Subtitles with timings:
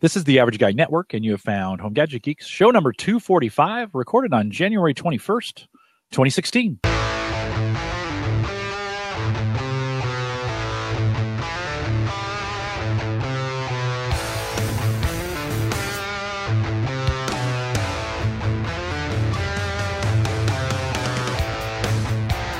[0.00, 2.92] This is the Average Guy Network, and you have found Home Gadget Geeks, show number
[2.92, 5.66] 245, recorded on January 21st,
[6.12, 6.78] 2016.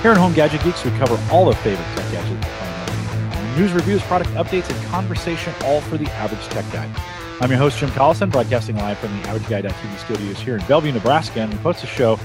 [0.02, 4.30] Here at Home Gadget Geeks, we cover all the favorite tech gadgets, news reviews, product
[4.30, 7.17] updates, and conversation, all for the average tech guy.
[7.40, 11.42] I'm your host, Jim Collison, broadcasting live from the AverageGuy.tv studios here in Bellevue, Nebraska,
[11.42, 12.18] and we post a show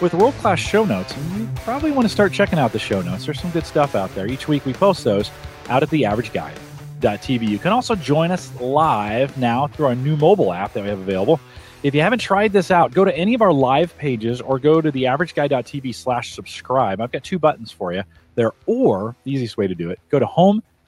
[0.00, 1.12] with world-class show notes.
[1.12, 3.24] And you probably want to start checking out the show notes.
[3.24, 4.28] There's some good stuff out there.
[4.28, 5.32] Each week we post those
[5.68, 7.48] out at the AverageGuy.tv.
[7.48, 11.00] You can also join us live now through our new mobile app that we have
[11.00, 11.40] available.
[11.82, 14.80] If you haven't tried this out, go to any of our live pages or go
[14.80, 17.00] to the averageguy.tv slash subscribe.
[17.00, 18.04] I've got two buttons for you
[18.36, 20.26] there, or the easiest way to do it, go to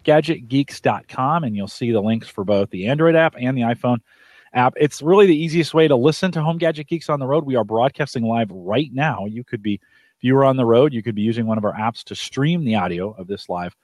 [0.02, 3.98] homegadgetgeeks.com and you'll see the links for both the Android app and the iPhone
[4.52, 4.75] app.
[4.77, 7.45] It's really the easiest way to listen to Home Gadget Geeks on the road.
[7.45, 9.27] We are broadcasting live right now.
[9.27, 11.64] You could be, if you were on the road, you could be using one of
[11.64, 13.75] our apps to stream the audio of this live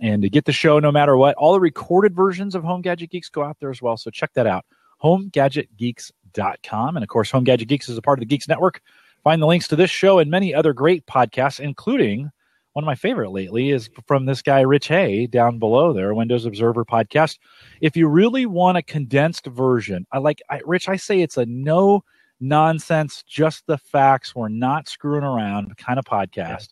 [0.00, 1.36] and to get the show no matter what.
[1.36, 3.96] All the recorded versions of Home Gadget Geeks go out there as well.
[3.96, 4.64] So check that out.
[5.02, 6.96] HomeGadgetGeeks.com geeks.com.
[6.96, 8.80] And of course, Home Gadget Geeks is a part of the Geeks Network.
[9.22, 12.30] Find the links to this show and many other great podcasts, including
[12.74, 16.44] one of my favorite lately is from this guy, Rich Hay, down below there, Windows
[16.44, 17.38] Observer podcast.
[17.80, 21.46] If you really want a condensed version, I like, I, Rich, I say it's a
[21.46, 22.02] no
[22.40, 24.34] nonsense, just the facts.
[24.34, 26.70] We're not screwing around kind of podcast.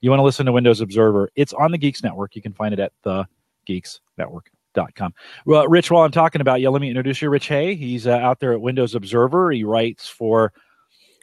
[0.00, 1.30] You want to listen to Windows Observer?
[1.36, 2.34] It's on the Geeks Network.
[2.34, 3.26] You can find it at the
[3.64, 4.50] Geeks Network
[4.96, 5.14] com.
[5.46, 7.76] Well, Rich, while I'm talking about you, let me introduce you, Rich Hay.
[7.76, 9.52] He's uh, out there at Windows Observer.
[9.52, 10.52] He writes for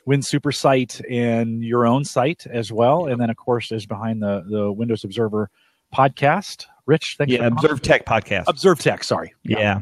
[0.05, 4.21] Win Super Site and your own site as well, and then of course is behind
[4.21, 5.49] the the Windows Observer
[5.93, 6.65] podcast.
[6.85, 7.33] Rich, thanks.
[7.33, 8.45] Yeah, Observe Tech podcast.
[8.47, 9.03] Observe Tech.
[9.03, 9.33] Sorry.
[9.43, 9.59] Yeah.
[9.59, 9.81] yeah.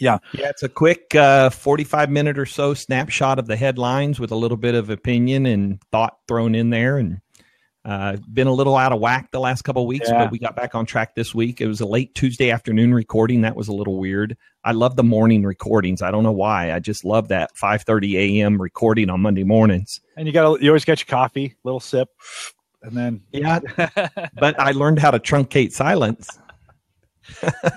[0.00, 0.18] Yeah.
[0.32, 4.34] Yeah, it's a quick uh, 45 minute or so snapshot of the headlines with a
[4.34, 6.96] little bit of opinion and thought thrown in there.
[6.96, 7.20] And
[7.84, 10.24] uh, been a little out of whack the last couple weeks, yeah.
[10.24, 11.60] but we got back on track this week.
[11.60, 13.40] It was a late Tuesday afternoon recording.
[13.40, 14.36] That was a little weird.
[14.64, 16.02] I love the morning recordings.
[16.02, 16.72] I don't know why.
[16.72, 18.60] I just love that 5:30 a.m.
[18.60, 20.00] recording on Monday mornings.
[20.16, 22.08] And you got you always get your coffee, little sip,
[22.82, 23.60] and then yeah.
[24.34, 26.38] but I learned how to truncate silence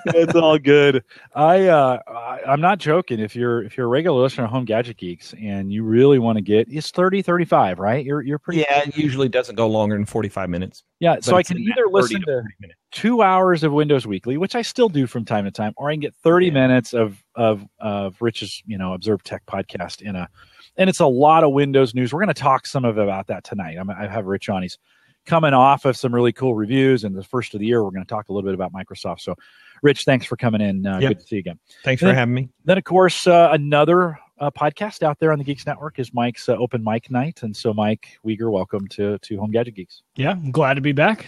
[0.07, 1.03] it's all good.
[1.35, 3.19] I, uh, I am not joking.
[3.19, 6.37] If you're if you're a regular listener of Home Gadget Geeks and you really want
[6.37, 8.05] to get it's 30 35, right?
[8.05, 10.83] You're you're pretty Yeah, it usually doesn't go longer than 45 minutes.
[10.99, 14.61] Yeah, so I can either listen to, to 2 hours of Windows Weekly, which I
[14.61, 16.53] still do from time to time, or I can get 30 yeah.
[16.53, 20.29] minutes of of of Rich's, you know, Observe Tech podcast in a
[20.77, 22.13] and it's a lot of Windows news.
[22.13, 23.77] We're going to talk some of about that tonight.
[23.79, 24.63] I'm, I have Rich on.
[24.63, 24.77] He's
[25.25, 28.03] coming off of some really cool reviews and the first of the year we're going
[28.03, 29.21] to talk a little bit about microsoft.
[29.21, 29.35] So
[29.81, 30.85] rich thanks for coming in.
[30.85, 31.11] Uh, yep.
[31.11, 31.59] good to see you again.
[31.83, 32.49] Thanks and for then, having me.
[32.65, 36.49] then of course uh, another uh, podcast out there on the geeks network is mike's
[36.49, 37.43] uh, open mic night.
[37.43, 40.03] And so mike Wieger welcome to to home gadget geeks.
[40.15, 41.27] Yeah i'm glad to be back.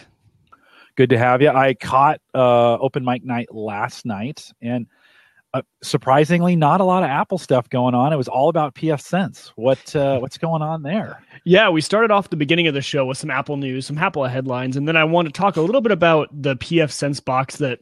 [0.96, 1.50] Good to have you.
[1.50, 4.50] I caught uh, open mic night last night.
[4.62, 4.88] And
[5.56, 8.12] uh, surprisingly, not a lot of Apple stuff going on.
[8.12, 9.54] It was all about pfSense.
[9.56, 11.24] What uh, what's going on there?
[11.46, 14.26] Yeah, we started off the beginning of the show with some Apple news, some Apple
[14.26, 17.80] headlines, and then I want to talk a little bit about the pfSense box that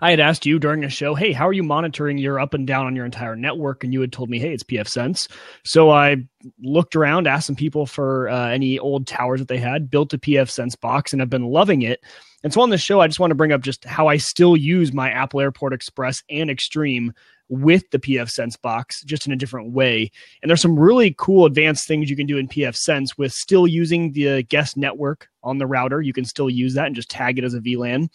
[0.00, 2.66] I had asked you during a show, hey, how are you monitoring your up and
[2.66, 3.82] down on your entire network?
[3.82, 5.28] And you had told me, hey, it's pfSense.
[5.64, 6.18] So I
[6.62, 10.18] looked around, asked some people for uh, any old towers that they had, built a
[10.18, 12.00] pfSense box, and have been loving it.
[12.44, 14.56] And so on this show, I just want to bring up just how I still
[14.56, 17.12] use my Apple Airport Express and Extreme
[17.48, 20.10] with the pfSense box, just in a different way.
[20.42, 24.12] And there's some really cool advanced things you can do in pfSense with still using
[24.12, 26.00] the guest network on the router.
[26.00, 28.08] You can still use that and just tag it as a VLAN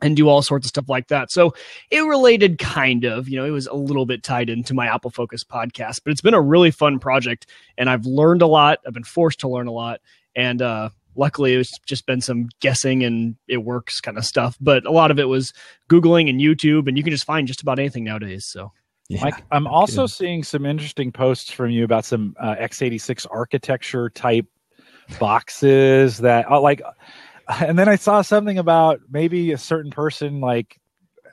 [0.00, 1.30] and do all sorts of stuff like that.
[1.30, 1.54] So
[1.90, 5.10] it related kind of, you know, it was a little bit tied into my Apple
[5.10, 8.78] Focus podcast, but it's been a really fun project and I've learned a lot.
[8.86, 10.00] I've been forced to learn a lot.
[10.36, 14.86] And uh, luckily it's just been some guessing and it works kind of stuff but
[14.86, 15.52] a lot of it was
[15.90, 18.72] googling and youtube and you can just find just about anything nowadays so
[19.10, 20.10] yeah, Mike, I'm also good.
[20.10, 24.46] seeing some interesting posts from you about some uh, x86 architecture type
[25.18, 26.82] boxes that uh, like
[27.60, 30.80] and then I saw something about maybe a certain person like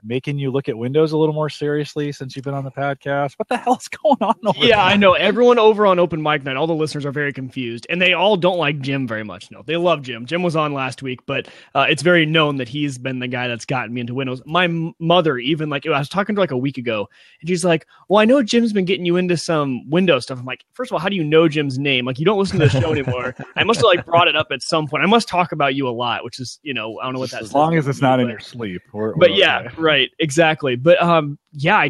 [0.06, 3.34] making you look at Windows a little more seriously since you've been on the podcast.
[3.38, 4.80] What the hell's going on over Yeah, there?
[4.80, 5.14] I know.
[5.14, 8.38] Everyone over on Open Mic Night, all the listeners are very confused, and they all
[8.38, 9.50] don't like Jim very much.
[9.52, 10.26] No, they love Jim.
[10.26, 13.48] Jim was on last week, but uh, it's very known that he's been the guy
[13.48, 14.42] that's gotten me into Windows.
[14.46, 17.08] My m- mother, even like I was talking to like a week ago,
[17.42, 20.46] and she's like, "Well, I know Jim's been getting you into some Windows stuff." I'm
[20.46, 22.06] like, first of all, how do you know Jim's name?
[22.06, 23.36] Like, you don't listen to the show anymore.
[23.56, 25.04] I must have like brought it up at some point.
[25.04, 27.32] I must talk about you a lot, which is you know I don't know what
[27.32, 27.46] that's.
[27.46, 28.82] As long as it's not in your sleep.
[28.94, 30.76] Or but yeah, right, exactly.
[30.76, 31.90] But um, yeah, I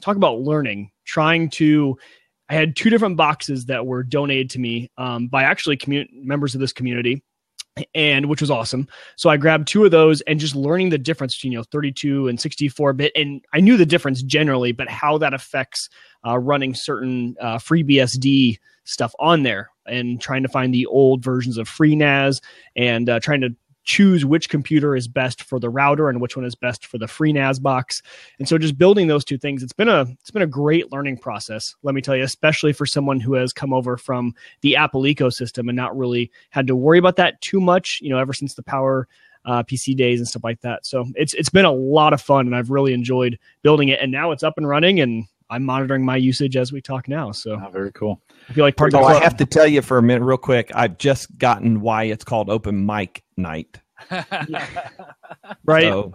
[0.00, 1.98] talk about learning, trying to.
[2.48, 6.54] I had two different boxes that were donated to me um, by actually commun- members
[6.54, 7.22] of this community
[7.94, 8.86] and which was awesome.
[9.16, 12.28] So I grabbed two of those and just learning the difference between you know 32
[12.28, 15.88] and 64 bit, and I knew the difference generally, but how that affects
[16.26, 21.56] uh, running certain uh, FreeBSD stuff on there and trying to find the old versions
[21.56, 22.40] of FreeNAS
[22.76, 26.44] and uh, trying to choose which computer is best for the router and which one
[26.44, 28.02] is best for the FreeNAS box.
[28.38, 31.18] And so just building those two things, it's been a it's been a great learning
[31.18, 31.74] process.
[31.82, 35.68] Let me tell you, especially for someone who has come over from the Apple ecosystem
[35.68, 38.62] and not really had to worry about that too much, you know, ever since the
[38.62, 39.08] power
[39.44, 40.86] uh, PC days and stuff like that.
[40.86, 44.00] So it's it's been a lot of fun and I've really enjoyed building it.
[44.00, 47.30] And now it's up and running and I'm monitoring my usage as we talk now.
[47.30, 48.22] So oh, very cool.
[48.48, 50.02] I feel like part oh, of the oh, I have to tell you for a
[50.02, 50.72] minute, real quick.
[50.74, 53.80] I've just gotten why it's called open mic night.
[55.64, 55.82] right.
[55.82, 56.14] So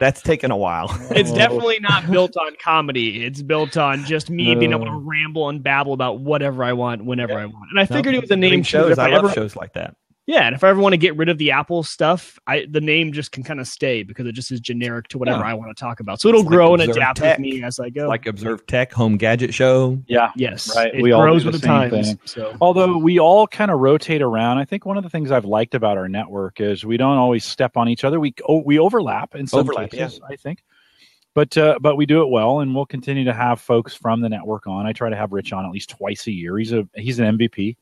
[0.00, 0.88] that's taken a while.
[1.10, 1.36] It's oh.
[1.36, 3.24] definitely not built on comedy.
[3.24, 7.04] It's built on just me being able to ramble and babble about whatever I want
[7.04, 7.42] whenever yeah.
[7.42, 7.70] I want.
[7.70, 8.98] And I figured no, it was a name shows.
[8.98, 9.96] I, I love ever, shows like that.
[10.28, 12.82] Yeah, and if I ever want to get rid of the Apple stuff, I the
[12.82, 15.52] name just can kind of stay because it just is generic to whatever yeah.
[15.52, 16.20] I want to talk about.
[16.20, 17.38] So it'll it's grow like and adapt tech.
[17.38, 18.08] with me as I go.
[18.08, 19.98] Like Observe Tech Home Gadget Show.
[20.06, 20.30] Yeah.
[20.36, 20.76] Yes.
[20.76, 20.94] Right.
[20.94, 22.16] It we grows all with the, the times.
[22.26, 22.54] So.
[22.60, 25.74] Although we all kind of rotate around, I think one of the things I've liked
[25.74, 28.20] about our network is we don't always step on each other.
[28.20, 30.34] We oh, we overlap in some overlap, cases, yeah.
[30.34, 30.62] I think.
[31.32, 34.28] But uh, but we do it well, and we'll continue to have folks from the
[34.28, 34.84] network on.
[34.84, 36.58] I try to have Rich on at least twice a year.
[36.58, 37.76] He's a he's an MVP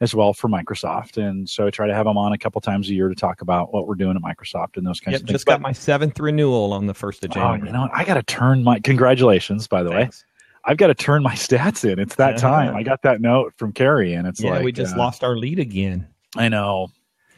[0.00, 1.16] as well for Microsoft.
[1.16, 3.40] And so I try to have them on a couple times a year to talk
[3.40, 5.34] about what we're doing at Microsoft and those kinds yep, of things.
[5.34, 7.60] Just got my seventh renewal on the first of January.
[7.62, 7.90] Oh, you know what?
[7.94, 10.24] I got to turn my congratulations, by the Thanks.
[10.24, 10.24] way.
[10.72, 11.98] I've got to turn my stats in.
[11.98, 12.36] It's that yeah.
[12.40, 12.76] time.
[12.76, 15.36] I got that note from Carrie, and it's yeah, like we just uh, lost our
[15.36, 16.06] lead again.
[16.36, 16.88] I know.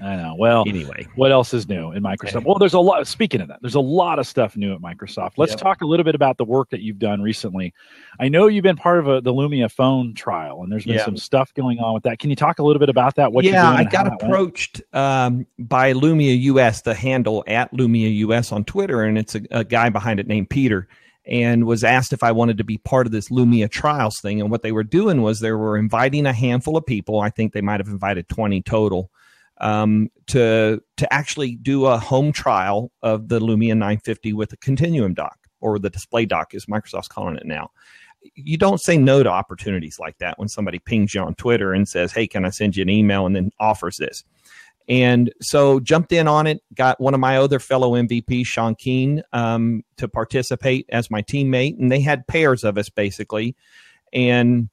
[0.02, 0.34] I know.
[0.38, 2.44] Well, anyway, what else is new in Microsoft?
[2.44, 3.06] Well, there's a lot.
[3.06, 5.32] Speaking of that, there's a lot of stuff new at Microsoft.
[5.36, 5.60] Let's yep.
[5.60, 7.74] talk a little bit about the work that you've done recently.
[8.18, 11.16] I know you've been part of a, the Lumia phone trial, and there's been some
[11.16, 12.18] stuff going on with that.
[12.18, 13.32] Can you talk a little bit about that?
[13.32, 18.64] What yeah, I got approached um, by Lumia US, the handle at Lumia US on
[18.64, 20.88] Twitter, and it's a, a guy behind it named Peter
[21.26, 24.40] and was asked if I wanted to be part of this Lumia trials thing.
[24.40, 27.20] And what they were doing was they were inviting a handful of people.
[27.20, 29.10] I think they might have invited 20 total
[29.60, 35.14] um, to to actually do a home trial of the Lumia 950 with a Continuum
[35.14, 37.70] dock or the display dock, as Microsoft's calling it now.
[38.34, 41.88] You don't say no to opportunities like that when somebody pings you on Twitter and
[41.88, 44.24] says, "Hey, can I send you an email?" and then offers this.
[44.88, 46.62] And so jumped in on it.
[46.74, 51.78] Got one of my other fellow MVPs, Sean Keen, um, to participate as my teammate,
[51.78, 53.54] and they had pairs of us basically,
[54.12, 54.68] and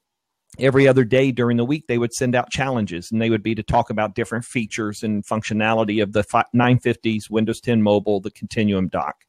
[0.58, 3.54] every other day during the week they would send out challenges and they would be
[3.54, 6.22] to talk about different features and functionality of the
[6.54, 9.24] 950s windows 10 mobile the continuum dock.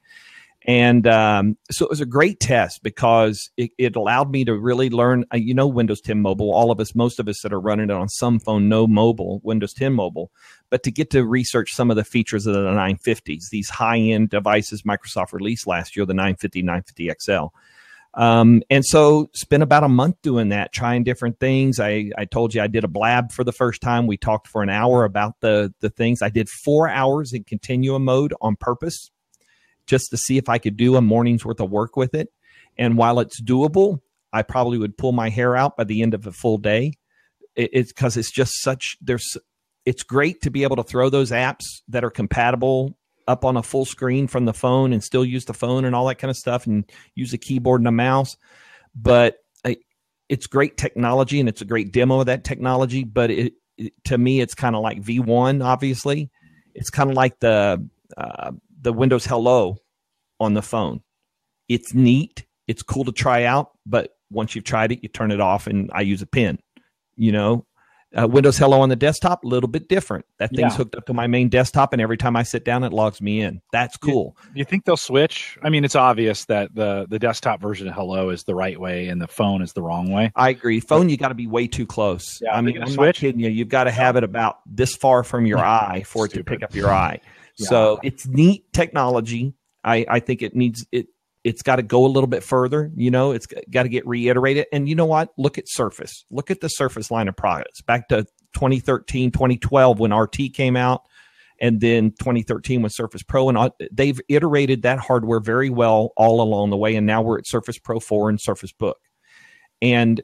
[0.66, 4.90] And um, so it was a great test because it, it allowed me to really
[4.90, 7.62] learn uh, you know windows 10 mobile all of us most of us that are
[7.62, 10.32] running it on some phone know mobile windows 10 mobile.
[10.70, 14.82] But to get to research some of the features of the 950s these high-end devices
[14.82, 17.46] microsoft released last year the 950 950 xl
[18.16, 21.80] um, and so spent about a month doing that, trying different things.
[21.80, 24.08] I, I told you I did a blab for the first time.
[24.08, 26.22] We talked for an hour about the, the things.
[26.22, 29.12] I did four hours in continuum mode on purpose
[29.86, 32.30] just to see if I could do a morning's worth of work with it.
[32.78, 34.02] And while it's doable,
[34.34, 36.94] I probably would pull my hair out by the end of a full day.
[37.56, 39.38] It, it's because it's just such, there's,
[39.86, 42.98] it's great to be able to throw those apps that are compatible
[43.30, 46.08] up on a full screen from the phone and still use the phone and all
[46.08, 48.36] that kind of stuff and use a keyboard and a mouse.
[48.96, 49.38] But
[50.30, 53.04] it's great technology and it's a great demo of that technology.
[53.04, 55.64] But it, it to me, it's kind of like V1.
[55.64, 56.30] Obviously,
[56.76, 59.78] it's kind of like the uh, the Windows Hello
[60.40, 61.02] on the phone.
[61.68, 62.46] It's neat.
[62.68, 65.90] It's cool to try out, but once you've tried it, you turn it off, and
[65.94, 66.60] I use a pen.
[67.16, 67.66] You know,
[68.18, 70.26] uh, Windows Hello on the desktop, a little bit different.
[70.40, 70.78] That thing's yeah.
[70.78, 73.42] hooked up to my main desktop, and every time I sit down, it logs me
[73.42, 73.62] in.
[73.72, 74.36] That's cool.
[74.48, 75.58] You, you, think they'll switch?
[75.62, 79.08] I mean, it's obvious that the the desktop version of Hello is the right way,
[79.08, 80.32] and the phone is the wrong way.
[80.36, 80.80] I agree.
[80.80, 82.40] Phone, you got to be way too close.
[82.42, 82.98] Yeah, I mean, I'm switch?
[82.98, 83.50] not kidding you.
[83.50, 86.64] You've got to have it about this far from your eye for it to pick
[86.64, 87.20] up your eye.
[87.58, 87.68] Yeah.
[87.68, 89.54] So it's neat technology.
[89.84, 91.08] I, I think it needs it
[91.44, 92.92] it's got to go a little bit further.
[92.96, 94.68] You know, it's got to get reiterated.
[94.72, 95.30] And you know what?
[95.38, 96.26] Look at Surface.
[96.30, 101.04] Look at the Surface line of products back to 2013, 2012 when RT came out,
[101.62, 103.50] and then 2013 with Surface Pro.
[103.50, 106.96] And they've iterated that hardware very well all along the way.
[106.96, 108.98] And now we're at Surface Pro 4 and Surface Book.
[109.82, 110.22] And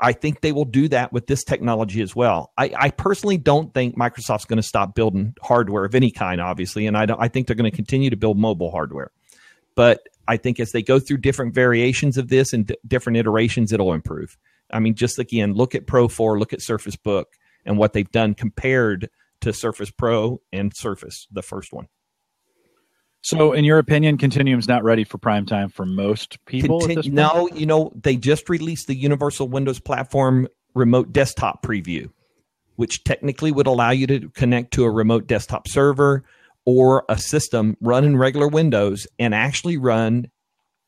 [0.00, 2.52] I think they will do that with this technology as well.
[2.58, 6.86] I, I personally don't think Microsoft's going to stop building hardware of any kind, obviously,
[6.86, 9.10] and I, I think they're going to continue to build mobile hardware.
[9.74, 13.72] But I think as they go through different variations of this and d- different iterations,
[13.72, 14.36] it'll improve.
[14.70, 17.28] I mean, just again, look at Pro 4, look at Surface Book
[17.64, 19.08] and what they've done compared
[19.40, 21.88] to Surface Pro and Surface, the first one.
[23.22, 26.80] So, in your opinion, Continuum's not ready for prime time for most people?
[26.80, 32.08] Contin- no, you know, they just released the Universal Windows Platform remote desktop preview,
[32.76, 36.22] which technically would allow you to connect to a remote desktop server
[36.66, 40.30] or a system run in regular Windows and actually run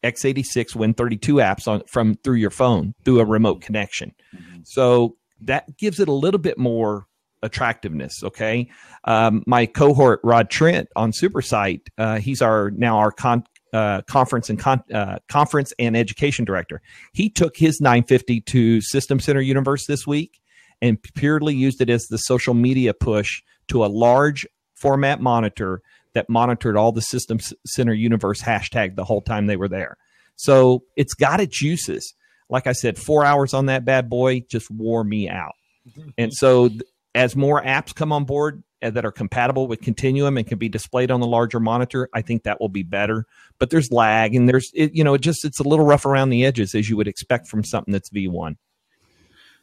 [0.04, 4.12] x86 Win32 apps on from through your phone through a remote connection.
[4.36, 4.60] Mm-hmm.
[4.64, 7.06] So that gives it a little bit more
[7.42, 8.22] attractiveness.
[8.22, 8.68] Okay,
[9.04, 14.50] um, my cohort Rod Trent on SuperSite, uh, he's our now our con, uh, conference
[14.50, 16.80] and con, uh, conference and education director.
[17.12, 20.40] He took his 950 to System Center Universe this week
[20.80, 24.46] and purely used it as the social media push to a large
[24.80, 25.82] format monitor
[26.14, 29.96] that monitored all the System Center Universe hashtag the whole time they were there.
[30.36, 32.14] So it's got its uses.
[32.48, 35.54] Like I said, four hours on that bad boy just wore me out.
[36.18, 36.70] and so
[37.14, 40.68] as more apps come on board uh, that are compatible with Continuum and can be
[40.68, 43.26] displayed on the larger monitor, I think that will be better.
[43.58, 46.30] But there's lag and there's it, you know it just it's a little rough around
[46.30, 48.56] the edges as you would expect from something that's V1.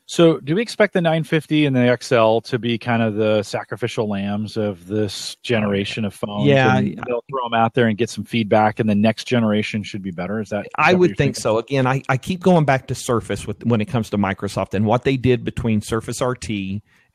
[0.08, 4.08] So, do we expect the 950 and the XL to be kind of the sacrificial
[4.08, 6.46] lambs of this generation of phones?
[6.46, 10.04] Yeah, they'll throw them out there and get some feedback, and the next generation should
[10.04, 10.40] be better.
[10.40, 10.66] Is that?
[10.66, 11.42] Is I that would think thinking?
[11.42, 11.58] so.
[11.58, 14.86] Again, I, I keep going back to Surface with when it comes to Microsoft and
[14.86, 16.50] what they did between Surface RT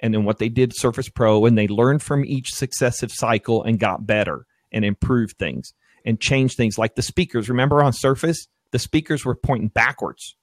[0.01, 3.79] and then what they did Surface Pro, and they learned from each successive cycle and
[3.79, 7.49] got better and improved things and changed things like the speakers.
[7.49, 10.35] Remember on Surface, the speakers were pointing backwards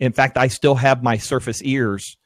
[0.00, 2.16] in fact, I still have my Surface ears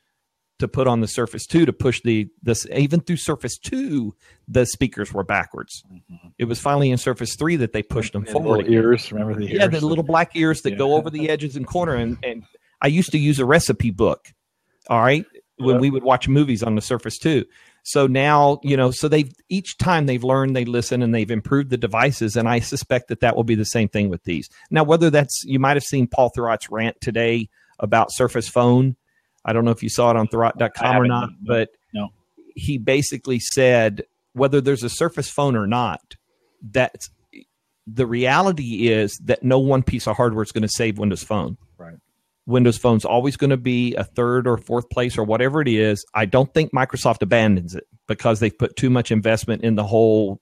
[0.61, 4.15] to put on the Surface 2 to push the this even through Surface 2
[4.47, 5.83] the speakers were backwards.
[5.93, 6.29] Mm-hmm.
[6.39, 8.69] It was finally in Surface 3 that they pushed them forward.
[8.69, 9.53] ears, remember the ears?
[9.53, 10.79] Yeah, the little black ears that yeah.
[10.79, 12.45] go over the edges and corner and, and
[12.81, 14.33] I used to use a recipe book.
[14.89, 15.25] All right,
[15.57, 17.45] when we would watch movies on the Surface 2.
[17.83, 21.71] So now, you know, so they've each time they've learned, they listen, and they've improved
[21.71, 22.37] the devices.
[22.37, 24.49] And I suspect that that will be the same thing with these.
[24.71, 28.97] Now, whether that's you might have seen Paul Thurrott's rant today about Surface Phone.
[29.45, 32.09] I don't know if you saw it on Thurrott.com or not, but no.
[32.55, 36.17] he basically said whether there's a Surface Phone or not,
[36.73, 37.09] that
[37.87, 41.57] the reality is that no one piece of hardware is going to save Windows Phone.
[41.79, 41.97] Right.
[42.47, 46.05] Windows Phone's always going to be a third or fourth place or whatever it is.
[46.15, 50.41] I don't think Microsoft abandons it because they've put too much investment in the whole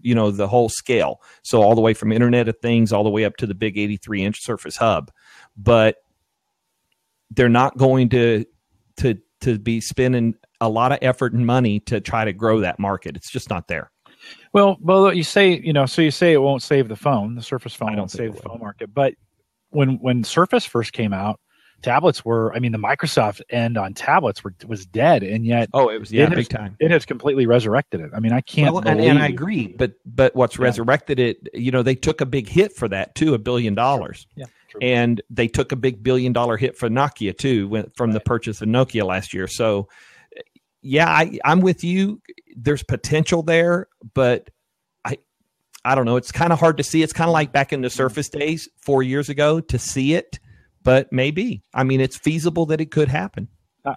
[0.00, 3.10] you know the whole scale so all the way from internet of things all the
[3.10, 5.10] way up to the big 83 inch surface hub
[5.56, 5.96] but
[7.30, 8.44] they're not going to
[8.98, 12.78] to to be spending a lot of effort and money to try to grow that
[12.78, 13.16] market.
[13.16, 13.90] It's just not there.
[14.52, 17.42] Well, well, you say you know, so you say it won't save the phone, the
[17.42, 19.14] Surface phone won't save the phone market, but
[19.70, 21.40] when when Surface first came out,
[21.82, 25.88] tablets were, I mean, the Microsoft end on tablets were was dead, and yet oh,
[25.88, 26.76] it was yeah, it big has, time.
[26.80, 28.10] It has completely resurrected it.
[28.14, 28.74] I mean, I can't.
[28.74, 30.64] Well, and, and, I agree, but but what's yeah.
[30.64, 31.48] resurrected it?
[31.54, 34.26] You know, they took a big hit for that too, a billion dollars.
[34.36, 34.46] Yeah.
[34.70, 34.80] True.
[34.82, 38.14] And they took a big billion dollar hit for Nokia too when, from right.
[38.14, 39.46] the purchase of Nokia last year.
[39.46, 39.88] So,
[40.80, 42.22] yeah, I, I'm with you.
[42.56, 44.48] There's potential there, but
[45.04, 45.18] I,
[45.84, 46.16] I don't know.
[46.16, 47.02] It's kind of hard to see.
[47.02, 50.38] It's kind of like back in the Surface days four years ago to see it,
[50.82, 51.62] but maybe.
[51.74, 53.48] I mean, it's feasible that it could happen.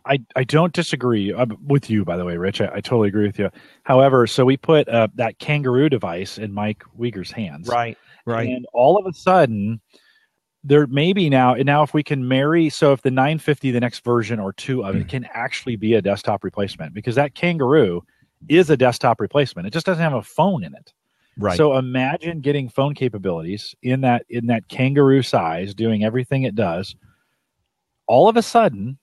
[0.06, 2.62] I, I don't disagree uh, with you, by the way, Rich.
[2.62, 3.50] I, I totally agree with you.
[3.84, 7.68] However, so we put uh, that kangaroo device in Mike Wieger's hands.
[7.68, 8.48] Right, right.
[8.48, 9.82] And all of a sudden,
[10.64, 13.80] there may be now and now if we can marry so if the 950 the
[13.80, 15.08] next version or two of it hmm.
[15.08, 18.02] can actually be a desktop replacement because that kangaroo
[18.50, 19.68] is a desktop replacement.
[19.68, 20.94] It just doesn't have a phone in it.
[21.38, 21.58] Right.
[21.58, 26.96] So imagine getting phone capabilities in that in that kangaroo size doing everything it does.
[28.08, 29.00] All of a sudden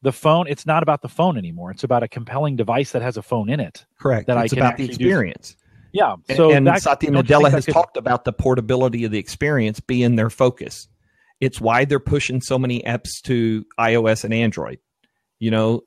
[0.00, 1.70] the phone it's not about the phone anymore.
[1.70, 4.26] It's about a compelling device that has a phone in it correct.
[4.28, 5.56] that it's i can about the experience.
[5.92, 9.18] Yeah so and, and that, satya nadella has could, talked about the portability of the
[9.18, 10.88] experience being their focus
[11.40, 14.78] it's why they're pushing so many apps to iOS and Android.
[15.38, 15.82] You know,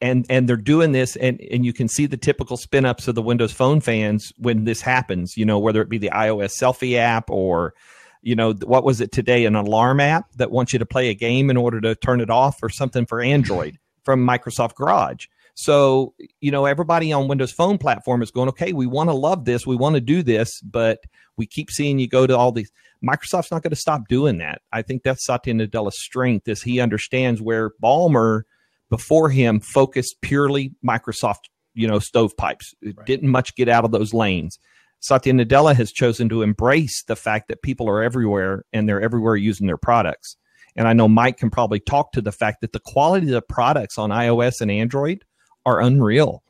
[0.00, 3.14] and and they're doing this and and you can see the typical spin ups of
[3.14, 6.96] the Windows Phone fans when this happens, you know, whether it be the iOS selfie
[6.96, 7.74] app or
[8.22, 11.14] you know, what was it today an alarm app that wants you to play a
[11.14, 15.26] game in order to turn it off or something for Android from Microsoft Garage.
[15.54, 19.44] So, you know, everybody on Windows Phone platform is going, okay, we want to love
[19.44, 20.98] this, we want to do this, but
[21.36, 22.70] we keep seeing you go to all these
[23.04, 24.62] Microsoft's not going to stop doing that.
[24.72, 28.42] I think that's Satya Nadella's strength is he understands where Ballmer
[28.90, 32.74] before him focused purely Microsoft, you know, stovepipes.
[32.82, 32.94] Right.
[33.04, 34.58] Didn't much get out of those lanes.
[35.00, 39.34] Satya Nadella has chosen to embrace the fact that people are everywhere and they're everywhere
[39.34, 40.36] using their products.
[40.76, 43.42] And I know Mike can probably talk to the fact that the quality of the
[43.42, 45.24] products on iOS and Android
[45.66, 46.42] are unreal.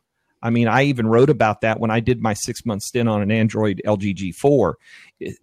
[0.42, 3.23] I mean, I even wrote about that when I did my six month stint on
[3.23, 4.75] an Android LG G4,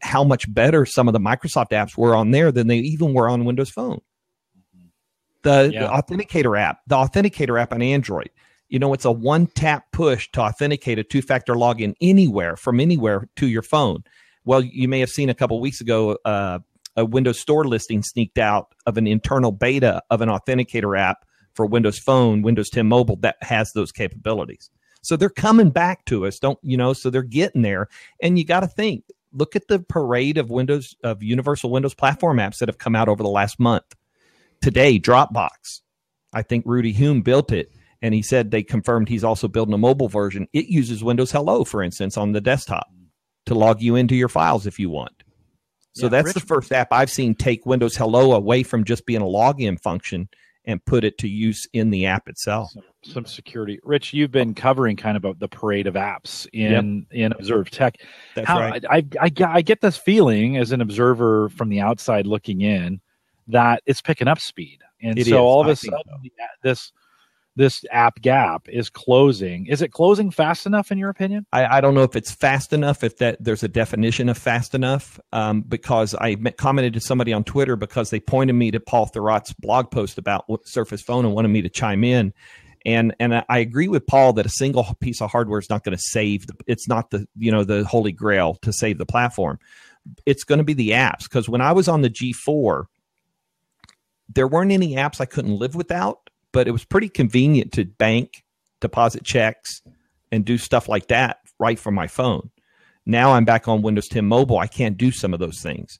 [0.01, 3.29] how much better some of the Microsoft apps were on there than they even were
[3.29, 4.01] on Windows Phone.
[5.43, 5.83] The, yeah.
[5.83, 8.29] the Authenticator app, the Authenticator app on Android,
[8.67, 12.81] you know, it's a one tap push to authenticate a two factor login anywhere from
[12.81, 14.03] anywhere to your phone.
[14.43, 16.59] Well, you may have seen a couple weeks ago uh,
[16.95, 21.25] a Windows Store listing sneaked out of an internal beta of an authenticator app
[21.59, 24.69] for Windows Phone, Windows 10 Mobile that has those capabilities.
[25.01, 26.93] So they're coming back to us, don't you know?
[26.93, 27.89] So they're getting there,
[28.21, 29.03] and you got to think.
[29.33, 33.09] Look at the parade of Windows of Universal Windows platform apps that have come out
[33.09, 33.83] over the last month.
[34.61, 35.81] Today, Dropbox.
[36.31, 39.77] I think Rudy Huyn built it and he said they confirmed he's also building a
[39.77, 40.47] mobile version.
[40.53, 42.87] It uses Windows Hello, for instance, on the desktop
[43.47, 45.23] to log you into your files if you want.
[45.93, 49.21] So yeah, that's the first app I've seen take Windows Hello away from just being
[49.21, 50.29] a login function
[50.69, 52.71] and put it to use in the app itself.
[52.71, 53.79] Some, some security.
[53.83, 57.25] Rich, you've been covering kind of the parade of apps in yep.
[57.25, 57.95] in Observe Tech.
[58.35, 58.85] That's How, right.
[58.87, 63.01] I, I, I get this feeling as an observer from the outside looking in
[63.47, 65.39] that it's picking up speed, and it so is.
[65.39, 66.45] all of a sudden so.
[66.61, 66.91] this
[67.59, 69.67] this app gap is closing.
[69.67, 71.45] Is it closing fast enough in your opinion?
[71.51, 74.73] I, I don't know if it's fast enough, if that there's a definition of fast
[74.73, 79.07] enough, um, because I commented to somebody on Twitter because they pointed me to Paul
[79.07, 82.33] Thurrott's blog post about Surface Phone and wanted me to chime in.
[82.85, 85.97] And and I agree with Paul that a single piece of hardware is not going
[85.97, 86.47] to save.
[86.47, 89.59] The, it's not the you know the holy grail to save the platform.
[90.25, 92.85] It's going to be the apps because when I was on the G4,
[94.33, 98.43] there weren't any apps I couldn't live without but it was pretty convenient to bank,
[98.81, 99.81] deposit checks,
[100.31, 102.49] and do stuff like that right from my phone.
[103.05, 104.59] Now I'm back on Windows 10 Mobile.
[104.59, 105.99] I can't do some of those things.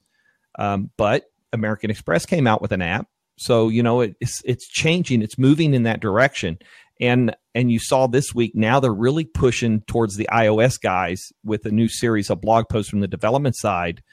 [0.57, 4.67] Um, but American Express came out with an app, so you know it, it's it's
[4.67, 5.21] changing.
[5.21, 6.59] It's moving in that direction.
[6.99, 11.65] And and you saw this week now they're really pushing towards the iOS guys with
[11.65, 14.03] a new series of blog posts from the development side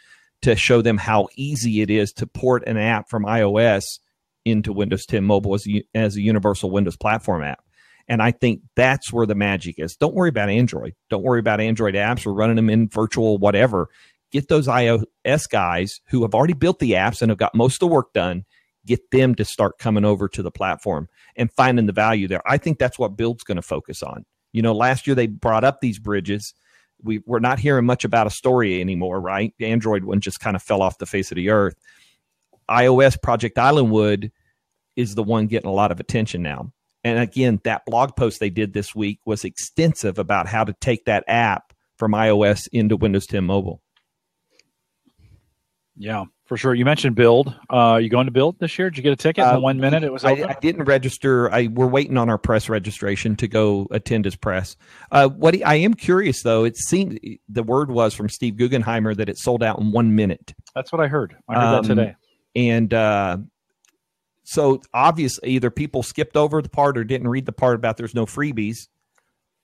[0.42, 3.99] to show them how easy it is to port an app from iOS
[4.47, 7.63] into Windows 10 Mobile as a, as a universal Windows platform app.
[8.09, 9.97] And I think that's where the magic is.
[9.97, 10.95] Don't worry about Android.
[11.11, 12.25] Don't worry about Android apps.
[12.25, 13.89] We're running them in virtual, whatever.
[14.31, 17.81] Get those iOS guys who have already built the apps and have got most of
[17.81, 18.45] the work done.
[18.87, 22.43] Get them to start coming over to the platform and finding the value there.
[22.47, 24.25] I think that's what Build's going to focus on.
[24.53, 26.55] You know, last year they brought up these bridges.
[27.03, 29.53] We, we're not hearing much about Astoria anymore, right?
[29.59, 31.75] The Android one just kind of fell off the face of the earth
[32.70, 34.31] iOS Project Islandwood
[34.96, 36.72] is the one getting a lot of attention now.
[37.05, 41.05] And again, that blog post they did this week was extensive about how to take
[41.05, 43.81] that app from iOS into Windows 10 Mobile.
[45.98, 46.74] Yeah, for sure.
[46.74, 47.55] You mentioned Build.
[47.70, 48.90] Uh, you going to Build this year?
[48.90, 50.02] Did you get a ticket uh, in one minute?
[50.05, 50.24] It was.
[50.24, 51.50] I, I, didn't register.
[51.50, 54.76] I we're waiting on our press registration to go attend his press.
[55.11, 59.16] Uh, what he, I am curious though, it seemed the word was from Steve Guggenheimer
[59.16, 60.55] that it sold out in one minute.
[60.74, 61.35] That's what I heard.
[61.48, 62.16] I heard um, that today
[62.57, 63.37] and uh,
[64.42, 68.14] so obviously either people skipped over the part or didn't read the part about there's
[68.14, 68.88] no freebies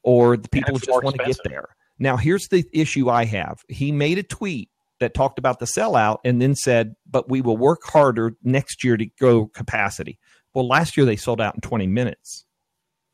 [0.03, 1.71] or the people just want to get there.
[1.99, 3.63] Now here's the issue i have.
[3.69, 4.69] He made a tweet
[5.01, 8.97] that talked about the sellout and then said but we will work harder next year
[8.99, 10.19] to grow capacity.
[10.53, 12.45] Well last year they sold out in 20 minutes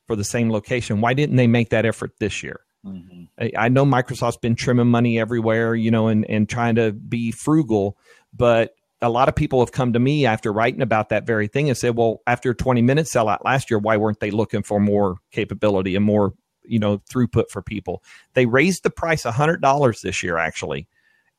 [0.09, 1.01] for the same location.
[1.01, 2.61] Why didn't they make that effort this year?
[2.85, 3.25] Mm-hmm.
[3.39, 7.31] I, I know microsoft's been trimming money everywhere you know and, and trying to be
[7.31, 7.97] frugal
[8.33, 11.69] but a lot of people have come to me after writing about that very thing
[11.69, 15.17] and said, well, after 20 minutes sellout last year, why weren't they looking for more
[15.31, 16.35] capability and more,
[16.65, 18.03] you know, throughput for people?
[18.35, 20.89] They raised the price $100 this year, actually,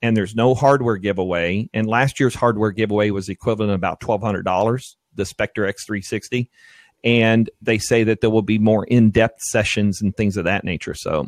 [0.01, 1.69] and there's no hardware giveaway.
[1.73, 6.47] And last year's hardware giveaway was equivalent about $1,200, the Spectre X360.
[7.03, 10.63] And they say that there will be more in depth sessions and things of that
[10.63, 10.93] nature.
[10.93, 11.27] So,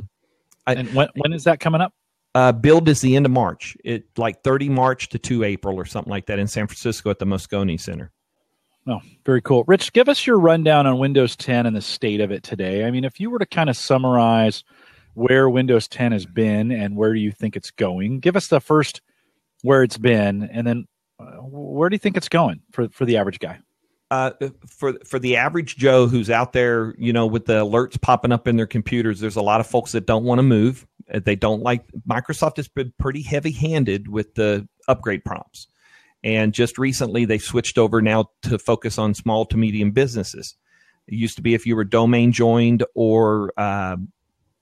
[0.68, 1.94] I, and when, when is that coming up?
[2.34, 3.76] Uh, build is the end of March.
[3.84, 7.20] It like 30 March to 2 April or something like that in San Francisco at
[7.20, 8.12] the Moscone Center.
[8.88, 9.64] Oh, very cool.
[9.68, 12.86] Rich, give us your rundown on Windows 10 and the state of it today.
[12.86, 14.64] I mean, if you were to kind of summarize
[15.14, 18.60] where Windows 10 has been and where do you think it's going, give us the
[18.60, 19.02] first
[19.62, 20.88] where it's been, and then
[21.20, 23.60] uh, where do you think it's going for, for the average guy?
[24.12, 24.32] Uh,
[24.68, 28.46] for for the average Joe who's out there, you know, with the alerts popping up
[28.46, 30.86] in their computers, there's a lot of folks that don't want to move.
[31.08, 35.68] They don't like Microsoft has been pretty heavy handed with the upgrade prompts.
[36.26, 40.56] And just recently, they switched over now to focus on small to medium businesses.
[41.08, 43.96] It used to be if you were domain joined or uh,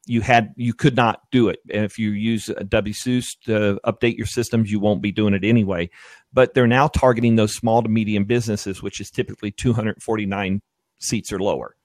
[0.09, 1.59] you had you could not do it.
[1.71, 5.91] And if you use WSUS to update your systems, you won't be doing it anyway.
[6.33, 10.63] But they're now targeting those small to medium businesses, which is typically 249
[10.97, 11.75] seats or lower,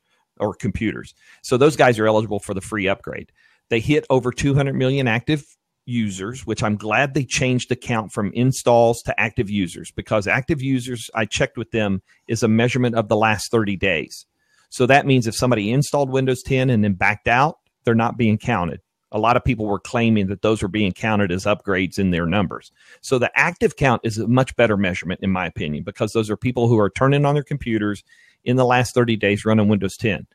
[0.40, 1.14] or computers.
[1.42, 3.30] So those guys are eligible for the free upgrade.
[3.68, 5.44] They hit over 200 million active
[5.84, 10.62] users, which I'm glad they changed the count from installs to active users because active
[10.62, 14.24] users, I checked with them, is a measurement of the last 30 days.
[14.70, 18.38] So that means if somebody installed Windows 10 and then backed out, they're not being
[18.38, 18.80] counted.
[19.12, 22.26] A lot of people were claiming that those were being counted as upgrades in their
[22.26, 22.72] numbers.
[23.00, 26.36] So the active count is a much better measurement, in my opinion, because those are
[26.36, 28.02] people who are turning on their computers
[28.44, 30.26] in the last 30 days running Windows 10.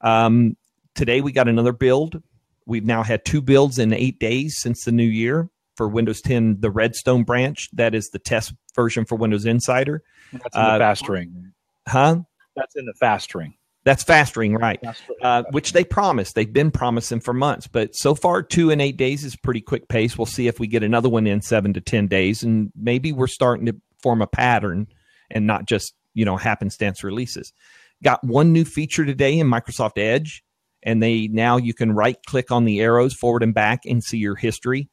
[0.00, 0.56] Um,
[0.96, 2.20] today we got another build
[2.66, 6.60] We've now had two builds in eight days since the new year for Windows 10,
[6.60, 7.68] the Redstone branch.
[7.72, 10.02] That is the test version for Windows Insider.
[10.32, 11.52] That's in the uh, fast ring.
[11.86, 12.22] Huh?
[12.56, 13.54] That's in the fast ring.
[13.86, 14.78] That's fast ring, right?
[15.22, 16.34] Uh, which they promised.
[16.34, 19.88] They've been promising for months, but so far, two and eight days is pretty quick
[19.88, 20.18] pace.
[20.18, 23.28] We'll see if we get another one in seven to ten days, and maybe we're
[23.28, 24.88] starting to form a pattern
[25.30, 27.52] and not just you know happenstance releases.
[28.02, 30.42] Got one new feature today in Microsoft Edge
[30.86, 34.18] and they now you can right click on the arrows forward and back and see
[34.18, 34.88] your history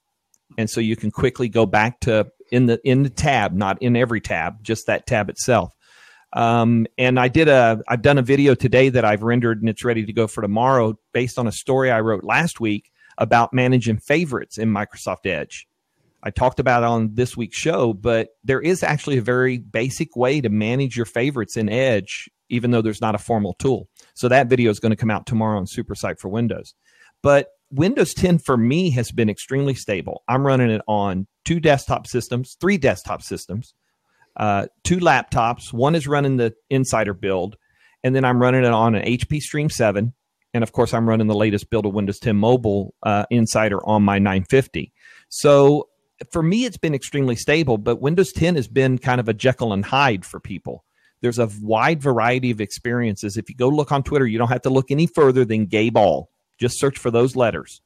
[0.57, 3.95] and so you can quickly go back to in the in the tab not in
[3.95, 5.73] every tab just that tab itself
[6.33, 9.83] um, and i did a i've done a video today that i've rendered and it's
[9.83, 13.97] ready to go for tomorrow based on a story i wrote last week about managing
[13.97, 15.67] favorites in microsoft edge
[16.23, 20.15] i talked about it on this week's show but there is actually a very basic
[20.15, 23.89] way to manage your favorites in edge even though there's not a formal tool.
[24.13, 26.75] So that video is going to come out tomorrow on SuperSite for Windows.
[27.23, 30.23] But Windows 10 for me has been extremely stable.
[30.27, 33.73] I'm running it on two desktop systems, three desktop systems,
[34.35, 35.71] uh, two laptops.
[35.71, 37.55] One is running the Insider build,
[38.03, 40.13] and then I'm running it on an HP Stream 7.
[40.53, 44.03] And of course, I'm running the latest build of Windows 10 Mobile uh, Insider on
[44.03, 44.93] my 950.
[45.29, 45.89] So
[46.31, 49.73] for me, it's been extremely stable, but Windows 10 has been kind of a Jekyll
[49.73, 50.83] and Hyde for people.
[51.21, 53.37] There's a wide variety of experiences.
[53.37, 55.97] If you go look on Twitter, you don't have to look any further than Gabe
[55.97, 56.29] Aul.
[56.59, 57.81] Just search for those letters,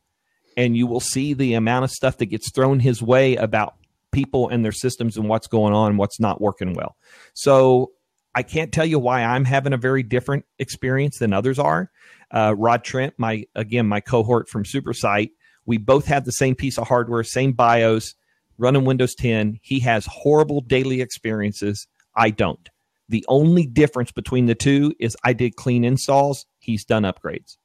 [0.57, 3.75] and you will see the amount of stuff that gets thrown his way about
[4.17, 6.97] people and their systems and what's going on and what's not working well.
[7.35, 7.91] So
[8.33, 11.91] I can't tell you why I'm having a very different experience than others are.
[12.31, 15.29] Uh, Rod Trent, my again my cohort from SuperSite,
[15.67, 18.15] we both have the same piece of hardware, same BIOS,
[18.57, 19.59] running Windows 10.
[19.61, 21.85] He has horrible daily experiences.
[22.15, 22.67] I don't.
[23.07, 27.57] The only difference between the two is I did clean installs, he's done upgrades.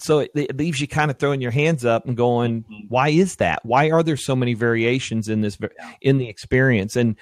[0.00, 2.86] So it, it leaves you kind of throwing your hands up and going, mm-hmm.
[2.88, 3.64] why is that?
[3.64, 5.58] Why are there so many variations in this
[6.00, 6.96] in the experience?
[6.96, 7.16] And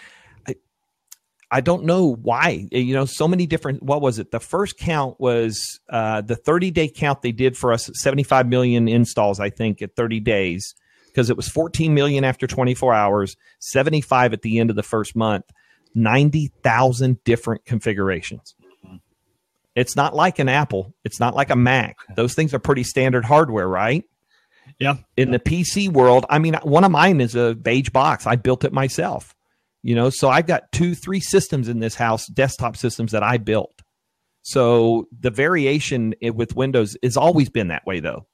[0.47, 0.55] I,
[1.51, 2.69] I don't know why.
[2.71, 3.83] You know, so many different.
[3.83, 4.31] What was it?
[4.31, 7.91] The first count was uh, the 30 day count they did for us.
[7.95, 10.75] 75 million installs, I think, at 30 days
[11.07, 15.17] because it was 14 million after 24 hours, 75 at the end of the first
[15.17, 15.45] month.
[15.95, 18.55] 90,000 different configurations.
[19.79, 20.95] It's not like an Apple.
[21.05, 21.97] It's not like a Mac.
[22.17, 24.05] Those things are pretty standard hardware, right?
[24.79, 24.97] Yeah.
[25.17, 28.27] In the PC world, I mean, one of mine is a beige box.
[28.27, 29.35] I built it myself.
[29.83, 33.39] You know, so I've got two, three systems in this house, desktop systems that I
[33.39, 33.81] built.
[34.43, 38.27] So the variation with Windows has always been that way, though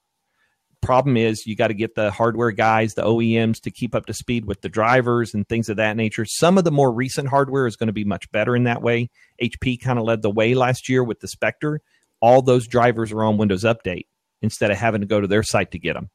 [0.85, 4.13] problem is you got to get the hardware guys, the OEMs to keep up to
[4.13, 6.25] speed with the drivers and things of that nature.
[6.25, 9.09] Some of the more recent hardware is going to be much better in that way.
[9.41, 11.81] HP kind of led the way last year with the Spectre.
[12.21, 14.05] All those drivers are on Windows Update
[14.41, 16.09] instead of having to go to their site to get them.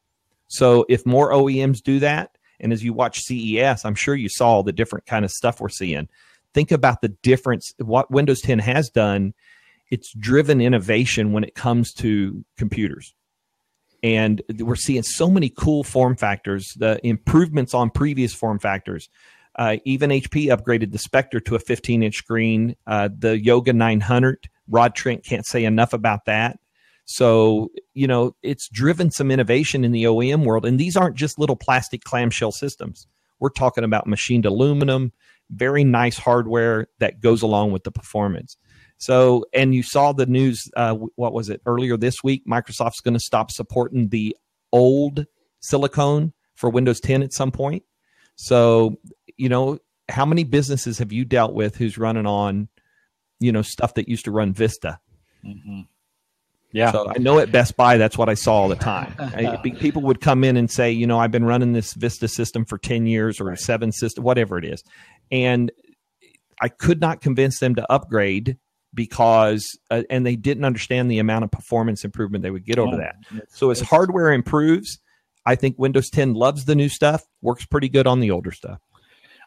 [0.46, 4.62] So if more OEMs do that, and as you watch CES, I'm sure you saw
[4.62, 6.08] the different kind of stuff we're seeing.
[6.54, 7.72] Think about the difference.
[7.78, 9.34] What Windows 10 has done,
[9.90, 13.14] it's driven innovation when it comes to computers
[14.02, 19.08] and we're seeing so many cool form factors, the improvements on previous form factors.
[19.56, 22.76] Uh, even HP upgraded the Spectre to a 15 inch screen.
[22.86, 26.58] Uh, the Yoga 900, Rod Trent can't say enough about that.
[27.04, 30.64] So, you know, it's driven some innovation in the OEM world.
[30.64, 33.08] And these aren't just little plastic clamshell systems.
[33.40, 35.12] We're talking about machined aluminum,
[35.50, 38.56] very nice hardware that goes along with the performance.
[39.00, 42.42] So, and you saw the news, uh, what was it, earlier this week?
[42.46, 44.36] Microsoft's going to stop supporting the
[44.72, 45.24] old
[45.60, 47.82] silicon for Windows 10 at some point.
[48.36, 48.98] So,
[49.38, 49.78] you know,
[50.10, 52.68] how many businesses have you dealt with who's running on,
[53.38, 55.00] you know, stuff that used to run Vista?
[55.42, 55.80] Mm-hmm.
[56.72, 56.92] Yeah.
[56.92, 59.14] So I know at Best Buy, that's what I saw all the time.
[59.18, 62.66] I, people would come in and say, you know, I've been running this Vista system
[62.66, 63.58] for 10 years or right.
[63.58, 64.84] seven system, whatever it is.
[65.32, 65.72] And
[66.60, 68.58] I could not convince them to upgrade
[68.94, 72.94] because uh, and they didn't understand the amount of performance improvement they would get over
[72.94, 73.16] oh, that.
[73.48, 74.98] So as hardware improves,
[75.46, 78.80] I think Windows 10 loves the new stuff, works pretty good on the older stuff.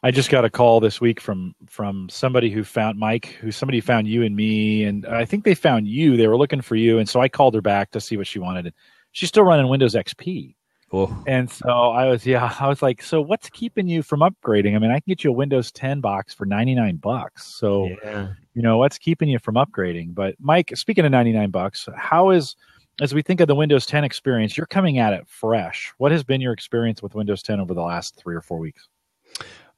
[0.06, 3.79] I just got a call this week from from somebody who found Mike, who somebody
[3.79, 6.17] found you and me, and I think they found you.
[6.17, 8.39] They were looking for you, and so I called her back to see what she
[8.39, 8.73] wanted.
[9.13, 10.56] She's still running Windows XP.
[10.91, 11.23] Oh.
[11.25, 14.75] And so I was, yeah, I was like, so what's keeping you from upgrading?
[14.75, 17.47] I mean, I can get you a Windows 10 box for 99 bucks.
[17.47, 18.34] So, yeah.
[18.54, 20.13] You know, what's keeping you from upgrading?
[20.13, 22.56] But Mike, speaking of 99 bucks, how is,
[23.02, 25.92] as we think of the Windows 10 experience, you're coming at it fresh.
[25.98, 28.88] What has been your experience with Windows 10 over the last three or four weeks?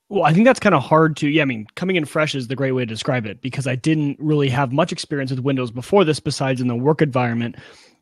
[0.10, 2.48] Well, I think that's kind of hard to, yeah, I mean, coming in fresh is
[2.48, 5.72] the great way to describe it because I didn't really have much experience with Windows
[5.72, 7.56] before this besides in the work environment,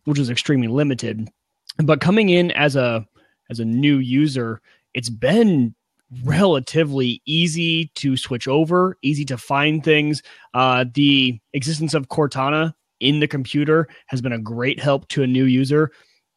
[0.03, 1.29] which was extremely limited
[1.77, 3.05] but coming in as a
[3.49, 4.61] as a new user,
[4.93, 5.75] it's been
[6.23, 10.21] relatively easy to switch over, easy to find things.
[10.53, 15.27] Uh, the existence of Cortana in the computer has been a great help to a
[15.27, 15.91] new user.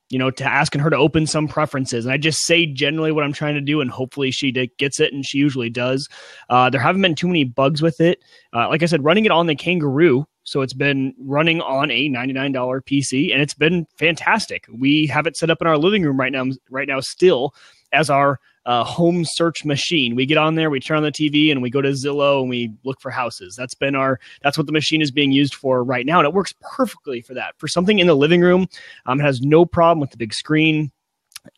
[0.08, 3.24] You know, to asking her to open some preferences, and I just say generally what
[3.24, 6.08] I'm trying to do, and hopefully she gets it, and she usually does.
[6.48, 8.20] Uh, there haven't been too many bugs with it.
[8.54, 12.08] Uh, like I said, running it on the Kangaroo so it's been running on a
[12.08, 14.64] $99 PC and it's been fantastic.
[14.72, 17.52] We have it set up in our living room right now, right now still
[17.92, 20.14] as our uh, home search machine.
[20.16, 22.50] We get on there, we turn on the TV, and we go to Zillow and
[22.50, 23.54] we look for houses.
[23.56, 26.34] That's been our that's what the machine is being used for right now, and it
[26.34, 27.54] works perfectly for that.
[27.58, 28.66] For something in the living room,
[29.06, 30.90] um, it has no problem with the big screen.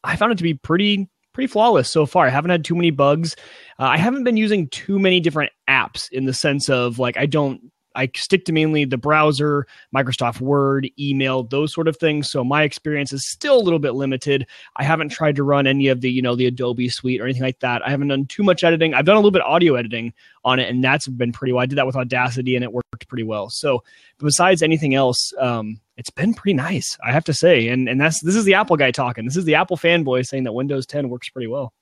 [0.05, 2.27] I found it to be pretty pretty flawless so far.
[2.27, 3.37] I haven't had too many bugs.
[3.79, 7.27] Uh, I haven't been using too many different apps in the sense of like I
[7.27, 12.31] don't I stick to mainly the browser, Microsoft Word, email, those sort of things.
[12.31, 14.47] So my experience is still a little bit limited.
[14.77, 17.43] I haven't tried to run any of the, you know, the Adobe suite or anything
[17.43, 17.85] like that.
[17.85, 18.95] I haven't done too much editing.
[18.95, 21.63] I've done a little bit audio editing on it, and that's been pretty well.
[21.63, 23.51] I did that with Audacity and it worked pretty well.
[23.51, 23.83] So
[24.19, 27.67] besides anything else, um, it's been pretty nice, I have to say.
[27.67, 29.25] And and that's this is the Apple guy talking.
[29.25, 31.73] This is the Apple fanboy saying that Windows 10 works pretty well.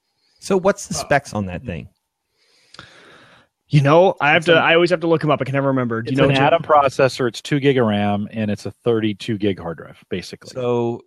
[0.41, 1.89] So what's the specs on that thing?
[3.69, 4.53] You know, I have it's to.
[4.53, 5.41] An, I always have to look them up.
[5.41, 6.01] I can never remember.
[6.01, 7.27] Do you know an Atom processor?
[7.27, 10.51] It's two gig of RAM and it's a 32 gig hard drive, basically.
[10.51, 11.03] So,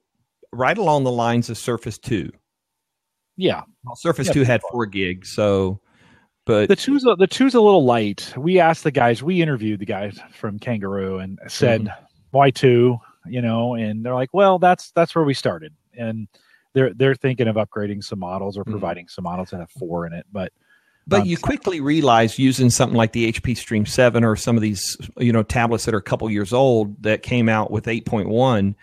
[0.51, 2.31] right along the lines of Surface Two.
[3.37, 5.29] Yeah, well, Surface yeah, Two had four gigs.
[5.29, 5.79] So,
[6.45, 8.33] but the two's a, the two's a little light.
[8.35, 9.23] We asked the guys.
[9.23, 12.03] We interviewed the guys from Kangaroo and said, mm-hmm.
[12.31, 12.97] "Why two?
[13.25, 16.27] You know?" And they're like, "Well, that's that's where we started." And
[16.73, 18.71] they're they're thinking of upgrading some models or mm-hmm.
[18.71, 19.11] providing mm-hmm.
[19.11, 20.51] some models that have four in it, but
[21.09, 24.61] but um, you quickly realize using something like the HP Stream 7 or some of
[24.61, 28.75] these, you know, tablets that are a couple years old that came out with 8.1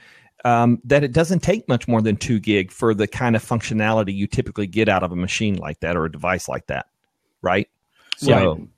[0.45, 4.13] um, that it doesn't take much more than two gig for the kind of functionality
[4.13, 6.87] you typically get out of a machine like that or a device like that,
[7.43, 7.69] right?
[8.17, 8.69] So, right.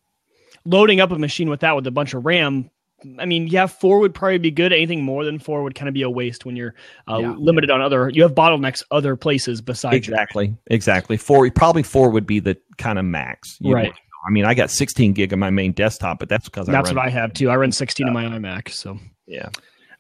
[0.66, 2.70] loading up a machine with that with a bunch of RAM
[3.18, 4.72] I mean, yeah, four would probably be good.
[4.72, 6.74] Anything more than four would kind of be a waste when you're
[7.08, 7.76] uh, yeah, limited yeah.
[7.76, 8.08] on other.
[8.08, 9.96] You have bottlenecks other places besides.
[9.96, 11.16] Exactly, your- exactly.
[11.16, 13.90] Four probably four would be the kind of max, right?
[13.90, 13.96] Know?
[14.26, 16.98] I mean, I got 16 gig on my main desktop, but that's because that's what
[16.98, 17.50] I have too.
[17.50, 19.48] I run 16 in my iMac, so yeah.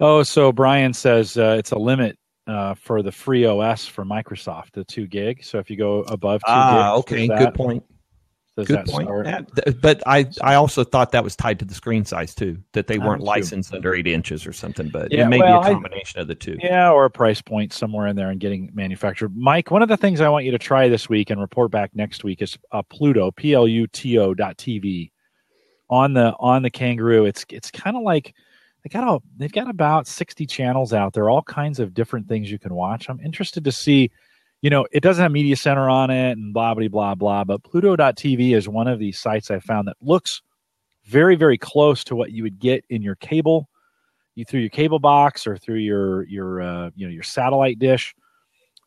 [0.00, 4.72] Oh, so Brian says uh, it's a limit uh, for the free OS for Microsoft,
[4.72, 5.44] the two gig.
[5.44, 7.84] So if you go above two ah, okay, good point.
[8.58, 9.08] Does Good point.
[9.24, 9.42] Yeah,
[9.80, 12.98] but I, I also thought that was tied to the screen size too, that they
[12.98, 14.88] weren't licensed under eight inches or something.
[14.88, 16.58] But yeah, it may well, be a combination I, of the two.
[16.60, 19.36] Yeah, or a price point somewhere in there and getting manufactured.
[19.36, 21.94] Mike, one of the things I want you to try this week and report back
[21.94, 25.12] next week is uh, Pluto, P L U T O dot TV
[25.88, 27.26] on the on the Kangaroo.
[27.26, 28.34] It's it's kind of like
[28.82, 32.50] they got all they've got about sixty channels out there, all kinds of different things
[32.50, 33.08] you can watch.
[33.08, 34.10] I'm interested to see
[34.60, 37.44] you know, it doesn't have media center on it and blah, blah, blah, blah.
[37.44, 40.42] But Pluto.tv is one of these sites I found that looks
[41.04, 43.68] very, very close to what you would get in your cable,
[44.34, 48.14] you through your cable box or through your your uh, you know your satellite dish.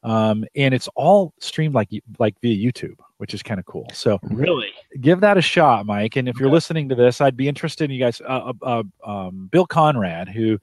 [0.04, 3.88] Um, and it's all streamed like like via YouTube, which is kind of cool.
[3.94, 6.16] So really, give that a shot, Mike.
[6.16, 8.22] And if you're listening to this, I'd be interested in you guys.
[8.22, 10.60] Uh, uh um, Bill Conrad, who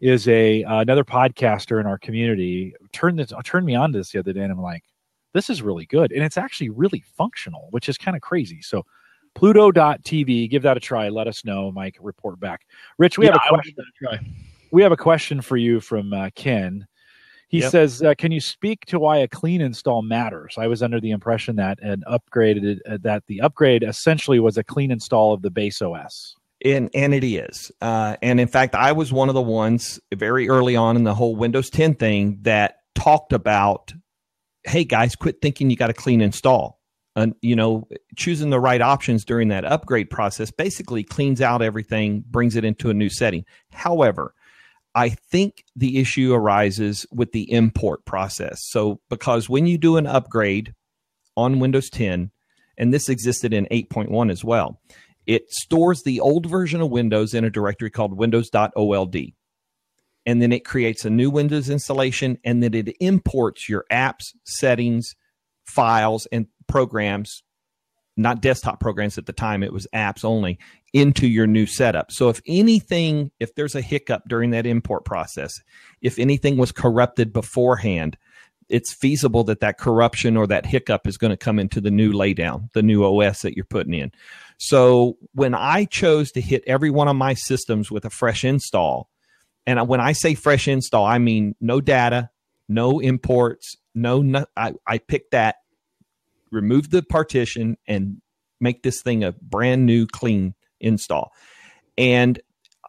[0.00, 4.10] is a uh, another podcaster in our community turned this turned me on to this
[4.10, 4.84] the other day and I'm like
[5.34, 8.62] this is really good and it's actually really functional which is kind of crazy.
[8.62, 8.84] So
[9.34, 11.08] pluto.tv give that a try.
[11.08, 12.62] Let us know mike report back.
[12.98, 13.74] Rich we yeah, have a question
[14.70, 16.86] we have a question for you from uh, ken.
[17.48, 17.70] He yep.
[17.70, 20.54] says uh, can you speak to why a clean install matters?
[20.58, 24.64] I was under the impression that an upgraded uh, that the upgrade essentially was a
[24.64, 27.70] clean install of the base os and and it is.
[27.80, 31.14] Uh, and in fact, I was one of the ones very early on in the
[31.14, 33.92] whole Windows 10 thing that talked about,
[34.64, 36.80] hey guys, quit thinking you got a clean install.
[37.16, 42.24] and you know, choosing the right options during that upgrade process basically cleans out everything,
[42.28, 43.44] brings it into a new setting.
[43.70, 44.34] However,
[44.94, 48.60] I think the issue arises with the import process.
[48.64, 50.74] So, because when you do an upgrade
[51.36, 52.32] on Windows 10,
[52.78, 54.80] and this existed in 8.1 as well,
[55.28, 59.16] it stores the old version of Windows in a directory called windows.old.
[60.26, 65.14] And then it creates a new Windows installation, and then it imports your apps, settings,
[65.64, 67.44] files, and programs
[68.18, 70.58] not desktop programs at the time, it was apps only,
[70.92, 72.10] into your new setup.
[72.10, 75.60] So if anything, if there's a hiccup during that import process,
[76.02, 78.18] if anything was corrupted beforehand,
[78.68, 82.12] it's feasible that that corruption or that hiccup is going to come into the new
[82.12, 84.10] laydown, the new OS that you're putting in.
[84.58, 89.08] So when I chose to hit every one of my systems with a fresh install,
[89.66, 92.30] and when I say fresh install, I mean no data,
[92.68, 95.56] no imports, no, no I, I picked that
[96.50, 98.20] remove the partition and
[98.60, 101.32] make this thing a brand new clean install.
[101.96, 102.40] And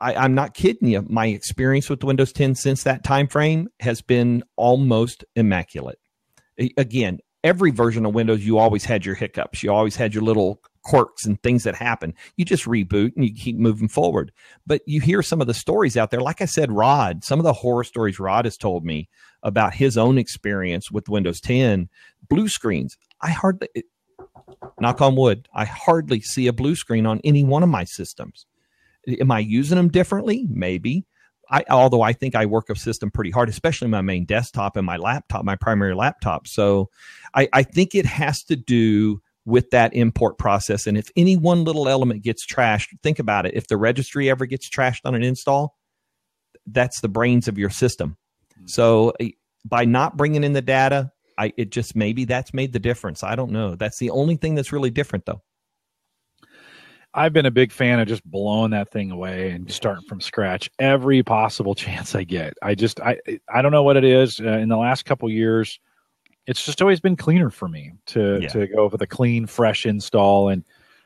[0.02, 1.06] I, am not kidding you.
[1.08, 6.00] My experience with Windows 10 since that time frame has been almost immaculate.
[6.78, 9.64] Again, every version of Windows, you always had your hiccups.
[9.64, 12.14] You always had your little quirks and things that happen.
[12.36, 14.32] You just reboot and you keep moving forward.
[14.66, 16.22] But you hear some of the stories out there.
[16.22, 19.10] Like I said, Rod, some of the horror stories Rod has told me
[19.44, 21.90] about his own experience with Windows 10
[22.30, 22.98] blue screens.
[23.22, 23.68] I hardly,
[24.80, 28.46] knock on wood, I hardly see a blue screen on any one of my systems.
[29.08, 30.48] Am I using them differently?
[30.50, 31.06] Maybe.
[31.50, 34.86] I, although I think I work a system pretty hard, especially my main desktop and
[34.86, 36.48] my laptop, my primary laptop.
[36.48, 36.90] So
[37.34, 40.86] I, I think it has to do with that import process.
[40.86, 43.56] And if any one little element gets trashed, think about it.
[43.56, 45.76] If the registry ever gets trashed on an install,
[46.68, 48.18] that's the brains of your system.
[48.54, 48.68] Mm-hmm.
[48.68, 49.32] So eh,
[49.66, 53.24] by not bringing in the data, I it just maybe that's made the difference.
[53.24, 53.76] I don't know.
[53.76, 55.42] That's the only thing that's really different though.
[57.14, 60.70] I've been a big fan of just blowing that thing away and starting from scratch
[60.80, 62.54] every possible chance I get.
[62.62, 63.18] I just I
[63.54, 64.40] I don't know what it is.
[64.40, 65.80] Uh, in the last couple years,
[66.46, 68.48] it's just always been cleaner for me to yeah.
[68.50, 70.64] to go with a clean, fresh install and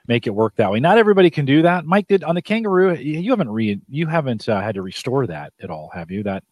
[0.07, 0.79] make it work that way.
[0.79, 1.85] Not everybody can do that.
[1.85, 2.95] Mike did on the Kangaroo.
[2.95, 6.23] You haven't re you haven't uh, had to restore that at all, have you?
[6.23, 6.43] That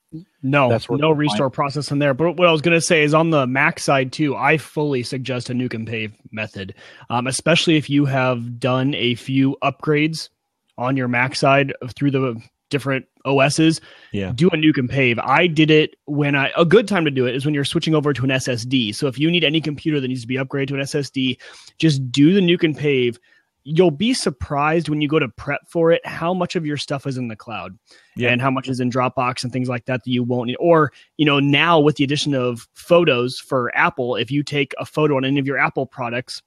[0.43, 1.55] no, that's no restore fine.
[1.55, 2.13] process in there.
[2.13, 4.35] But what I was going to say is on the Mac side too.
[4.35, 6.75] I fully suggest a nuke and pave method,
[7.09, 10.29] um, especially if you have done a few upgrades
[10.77, 13.79] on your Mac side through the different OSs.
[14.11, 15.19] Yeah, do a nuke and pave.
[15.19, 17.95] I did it when I a good time to do it is when you're switching
[17.95, 18.93] over to an SSD.
[18.95, 21.37] So if you need any computer that needs to be upgraded to an SSD,
[21.77, 23.17] just do the nuke and pave
[23.63, 27.05] you'll be surprised when you go to prep for it how much of your stuff
[27.05, 27.77] is in the cloud
[28.15, 28.29] yeah.
[28.29, 30.57] and how much is in Dropbox and things like that that you won't need.
[30.59, 34.85] Or, you know, now with the addition of photos for Apple, if you take a
[34.85, 36.41] photo on any of your Apple products,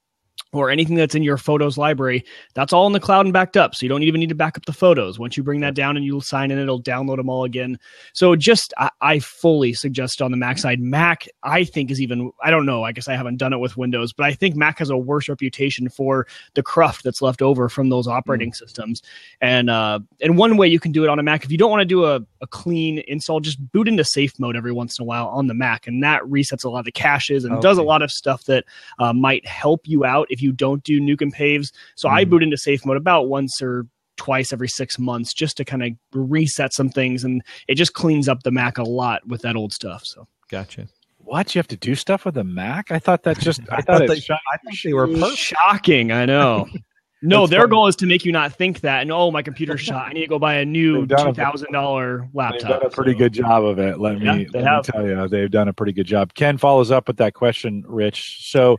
[0.59, 3.75] or anything that's in your photos library, that's all in the cloud and backed up.
[3.75, 5.19] So you don't even need to back up the photos.
[5.19, 7.79] Once you bring that down and you sign in, it'll download them all again.
[8.13, 10.79] So just, I, I, fully suggest on the Mac side.
[10.79, 13.77] Mac, I think, is even, I don't know, I guess I haven't done it with
[13.77, 17.69] Windows, but I think Mac has a worse reputation for the cruft that's left over
[17.69, 18.55] from those operating mm.
[18.55, 19.01] systems.
[19.41, 21.71] And, uh, and one way you can do it on a Mac, if you don't
[21.71, 25.03] want to do a, a clean install, just boot into safe mode every once in
[25.03, 25.87] a while on the Mac.
[25.87, 27.61] And that resets a lot of the caches and okay.
[27.61, 28.65] does a lot of stuff that
[28.99, 31.71] uh, might help you out if you don't do nuke and paves.
[31.95, 32.13] So mm.
[32.13, 35.83] I boot into safe mode about once or twice every six months just to kind
[35.83, 39.55] of reset some things and it just cleans up the Mac a lot with that
[39.55, 40.05] old stuff.
[40.05, 40.87] So gotcha.
[41.17, 42.91] What you have to do stuff with a Mac?
[42.91, 45.37] I thought that just I, I thought, thought they, I thought they were perfect.
[45.37, 46.11] shocking.
[46.11, 46.67] I know.
[47.25, 47.71] No, their funny.
[47.71, 49.01] goal is to make you not think that.
[49.01, 50.07] And oh, my computer's shot.
[50.07, 52.61] I need to go buy a new two thousand dollar laptop.
[52.61, 53.17] They've done a pretty so.
[53.17, 53.99] good job of it.
[53.99, 56.33] Let yeah, me, let me tell you, they've done a pretty good job.
[56.33, 58.49] Ken follows up with that question, Rich.
[58.49, 58.77] So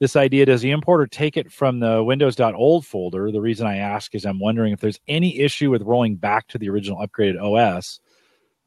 [0.00, 4.14] this idea does the importer take it from the windows.old folder the reason i ask
[4.14, 8.00] is i'm wondering if there's any issue with rolling back to the original upgraded os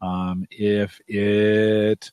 [0.02, 2.12] um, if it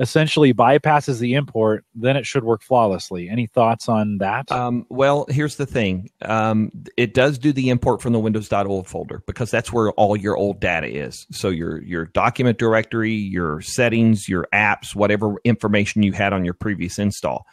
[0.00, 3.28] essentially bypasses the import then it should work flawlessly.
[3.28, 4.50] Any thoughts on that?
[4.50, 6.10] Um, well here's the thing.
[6.22, 10.36] Um, it does do the import from the windows.old folder because that's where all your
[10.36, 11.26] old data is.
[11.30, 16.54] So your your document directory your settings your apps whatever information you had on your
[16.54, 17.46] previous install.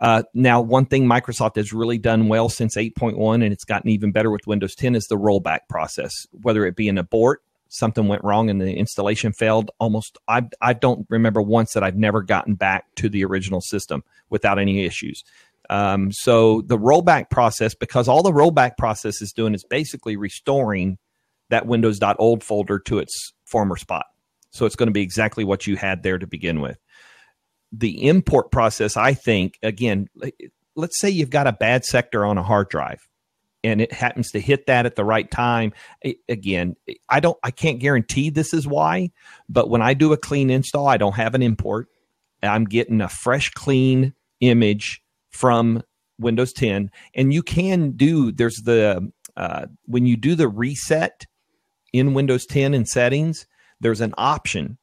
[0.00, 4.10] Uh, now, one thing Microsoft has really done well since 8.1, and it's gotten even
[4.10, 6.26] better with Windows 10, is the rollback process.
[6.32, 7.40] Whether it be an abort,
[7.72, 11.96] something went wrong and the installation failed, almost I I don't remember once that I've
[11.96, 15.22] never gotten back to the original system without any issues.
[15.70, 20.98] Um, so the rollback process, because all the rollback process is doing is basically restoring
[21.50, 24.06] that Windows.old folder to its former spot.
[24.50, 26.78] So it's going to be exactly what you had there to begin with
[27.72, 30.08] the import process, I think, again,
[30.76, 33.00] let's say you've got a bad sector on a hard drive
[33.64, 35.72] and it happens to hit that at the right time
[36.28, 36.74] again
[37.08, 39.10] i don't i can't guarantee this is why
[39.48, 41.88] but when i do a clean install i don't have an import.
[42.44, 45.00] I'm getting a fresh clean image
[45.30, 45.82] from
[46.18, 51.26] windows 10 and you can do there's the uh, when you do the reset
[51.92, 53.46] in windows 10 in settings
[53.80, 54.78] there's an option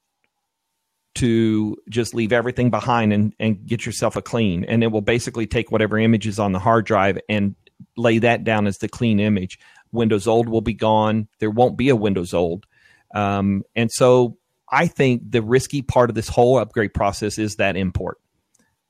[1.15, 5.45] to just leave everything behind and, and get yourself a clean and it will basically
[5.45, 7.55] take whatever images on the hard drive and
[7.97, 9.59] lay that down as the clean image.
[9.91, 11.27] Windows old will be gone.
[11.39, 12.65] There won't be a Windows old.
[13.13, 14.37] Um, and so
[14.71, 18.19] I think the risky part of this whole upgrade process is that import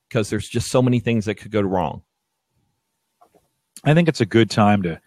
[0.08, 2.02] because there's just so many things that could go wrong.
[3.84, 5.00] I think it's a good time to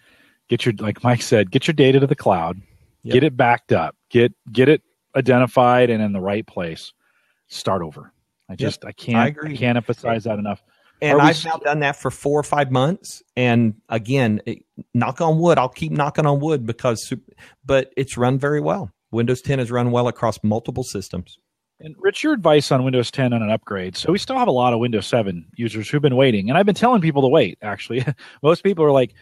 [0.49, 2.61] get your, like Mike said, get your data to the cloud,
[3.03, 3.12] yep.
[3.12, 4.83] get it backed up, get get it
[5.14, 6.93] identified and in the right place.
[7.49, 8.12] Start over.
[8.49, 8.89] I just yep.
[8.89, 10.62] I can't I, I, can't emphasize that enough.
[11.03, 13.22] And I've now done that for four or five months.
[13.36, 17.12] And again, it, knock on wood, I'll keep knocking on wood because,
[17.64, 18.90] but it's run very well.
[19.11, 21.38] Windows 10 has run well across multiple systems.
[21.80, 23.96] And Rich, your advice on Windows 10 on an upgrade.
[23.96, 26.66] So we still have a lot of Windows 7 users who've been waiting, and I've
[26.66, 27.59] been telling people to wait.
[27.62, 28.05] Actually,
[28.42, 29.14] most people are like,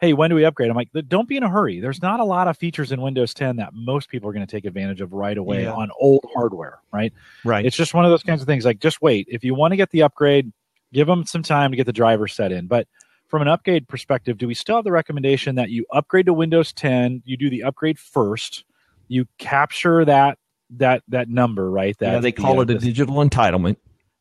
[0.00, 1.78] "Hey, when do we upgrade?" I'm like, "Don't be in a hurry.
[1.78, 4.50] There's not a lot of features in Windows 10 that most people are going to
[4.50, 5.72] take advantage of right away yeah.
[5.72, 7.12] on old hardware, right?
[7.44, 7.64] Right.
[7.64, 8.64] It's just one of those kinds of things.
[8.64, 9.28] Like, just wait.
[9.30, 10.52] If you want to get the upgrade,
[10.92, 12.66] give them some time to get the driver set in.
[12.66, 12.86] But
[13.28, 16.72] from an upgrade perspective, do we still have the recommendation that you upgrade to Windows
[16.72, 17.22] 10?
[17.24, 18.64] You do the upgrade first.
[19.08, 20.38] You capture that
[20.70, 21.96] that that number, right?
[21.98, 23.76] That yeah, they call the, it a digital entitlement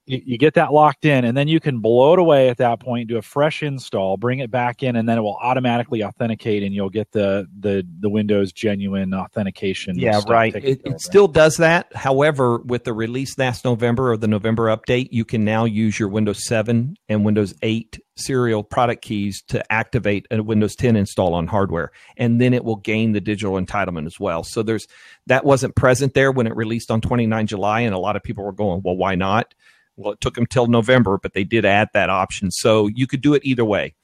[0.08, 2.80] you, you, get that locked in and then you can blow it away at that
[2.80, 6.64] point do a fresh install bring it back in and then it will automatically authenticate
[6.64, 10.55] and you'll get the the the windows genuine authentication yeah right.
[10.55, 11.93] it, it still does that.
[11.95, 16.10] However with the release last november or the november update you can now use your
[16.10, 21.47] windows 7 and windows 8 serial product keys to activate a windows 10 install on
[21.47, 24.43] hardware and then it will gain the digital entitlement as well.
[24.43, 24.88] So there's
[25.28, 28.43] that wasn't present there when it released on 29 july and a lot of people
[28.43, 29.53] were going well why not
[29.98, 32.52] well, it took them till November, but they did add that option.
[32.52, 33.95] So you could do it either way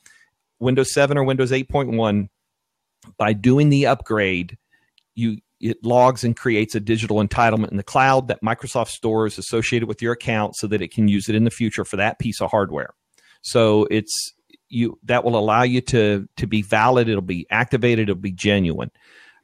[0.60, 2.30] Windows 7 or Windows 8.1.
[3.18, 4.58] By doing the upgrade,
[5.14, 9.88] you it logs and creates a digital entitlement in the cloud that Microsoft stores associated
[9.88, 12.42] with your account so that it can use it in the future for that piece
[12.42, 12.94] of hardware.
[13.42, 14.34] So it's
[14.70, 18.92] you that will allow you to to be valid, it'll be activated, it'll be genuine.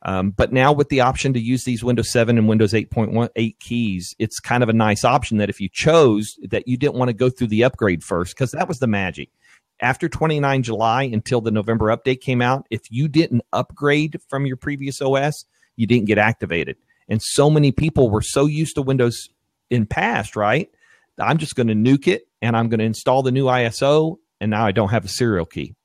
[0.04, 4.16] Um, but now with the option to use these Windows 7 and Windows 8.18 keys,
[4.18, 7.14] it's kind of a nice option that if you chose that you didn't want to
[7.14, 9.30] go through the upgrade first, because that was the magic.
[9.82, 14.58] After 29 July until the November update came out, if you didn't upgrade from your
[14.58, 15.46] previous OS,
[15.76, 16.78] you didn't get activated.
[17.08, 19.30] And so many people were so used to Windows
[19.70, 20.70] in past, right?
[21.18, 24.52] I'm just going to nuke it and I'm going to install the new ISO, and
[24.52, 25.76] now I don't have a serial key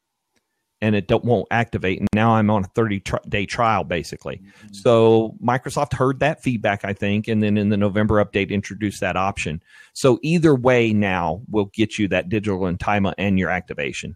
[0.85, 1.99] and it won't activate.
[1.99, 4.37] And now I'm on a 30 tr- day trial basically.
[4.37, 4.75] Mm-hmm.
[4.75, 9.17] So Microsoft heard that feedback, I think, and then in the November update introduced that
[9.17, 9.63] option.
[9.95, 14.15] So either way, now will get you that digital entitlement and your activation.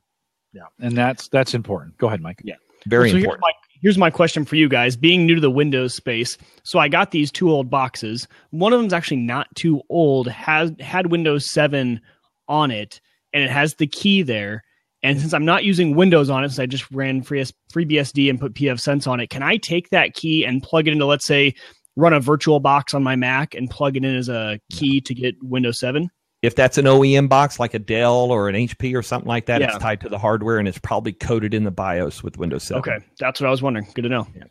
[0.52, 1.96] Yeah, and that's that's important.
[1.96, 2.40] Go ahead, Mike.
[2.44, 2.56] Yeah,
[2.86, 3.44] very so important.
[3.44, 4.96] Here's my, here's my question for you guys.
[4.96, 8.28] Being new to the Windows space, so I got these two old boxes.
[8.50, 10.28] One of them's actually not too old.
[10.28, 12.00] has had Windows 7
[12.46, 13.00] on it,
[13.32, 14.64] and it has the key there
[15.02, 18.40] and since I'm not using Windows on it, since I just ran free, FreeBSD and
[18.40, 21.54] put pfSense on it, can I take that key and plug it into, let's say,
[21.96, 25.14] run a virtual box on my Mac and plug it in as a key to
[25.14, 26.08] get Windows 7?
[26.42, 29.60] If that's an OEM box like a Dell or an HP or something like that,
[29.60, 29.68] yeah.
[29.68, 32.78] it's tied to the hardware and it's probably coded in the BIOS with Windows 7.
[32.78, 33.88] Okay, that's what I was wondering.
[33.94, 34.26] Good to know.
[34.36, 34.44] Yeah.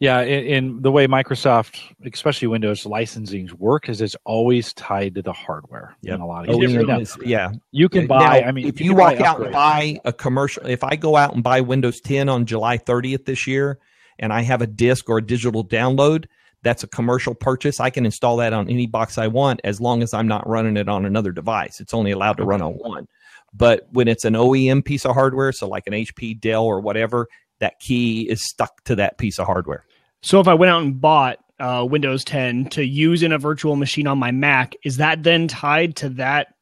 [0.00, 5.22] Yeah, in, in, the way Microsoft, especially Windows licensing work, is it's always tied to
[5.22, 5.96] the hardware.
[6.02, 7.16] Yeah, in a lot of oh, cases.
[7.24, 8.40] yeah, you can buy.
[8.40, 11.16] Now, I mean, if you, you walk out and buy a commercial, if I go
[11.16, 13.80] out and buy Windows 10 on July 30th this year,
[14.20, 16.26] and I have a disk or a digital download,
[16.62, 17.80] that's a commercial purchase.
[17.80, 20.76] I can install that on any box I want as long as I'm not running
[20.76, 21.80] it on another device.
[21.80, 23.08] It's only allowed to run on one.
[23.52, 27.26] But when it's an OEM piece of hardware, so like an HP, Dell, or whatever,
[27.60, 29.84] that key is stuck to that piece of hardware.
[30.22, 33.76] So if I went out and bought uh, Windows 10 to use in a virtual
[33.76, 36.54] machine on my Mac, is that then tied to that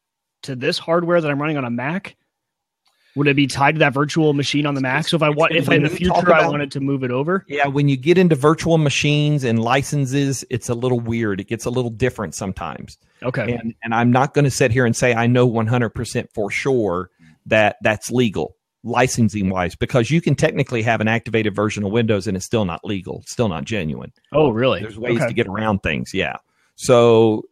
[0.42, 2.16] to this hardware that I'm running on a Mac?
[3.14, 5.08] Would it be tied to that virtual machine on the Mac?
[5.08, 7.46] So if I want, if in the future about, I wanted to move it over,
[7.48, 7.66] yeah.
[7.66, 11.40] When you get into virtual machines and licenses, it's a little weird.
[11.40, 12.98] It gets a little different sometimes.
[13.22, 13.54] Okay.
[13.54, 17.10] And, and I'm not going to sit here and say I know 100% for sure
[17.46, 18.55] that that's legal
[18.86, 22.64] licensing wise because you can technically have an activated version of Windows and it's still
[22.64, 24.12] not legal, still not genuine.
[24.32, 24.80] Oh, really?
[24.80, 25.26] There's ways okay.
[25.26, 26.14] to get around things.
[26.14, 26.36] Yeah.
[26.76, 27.42] So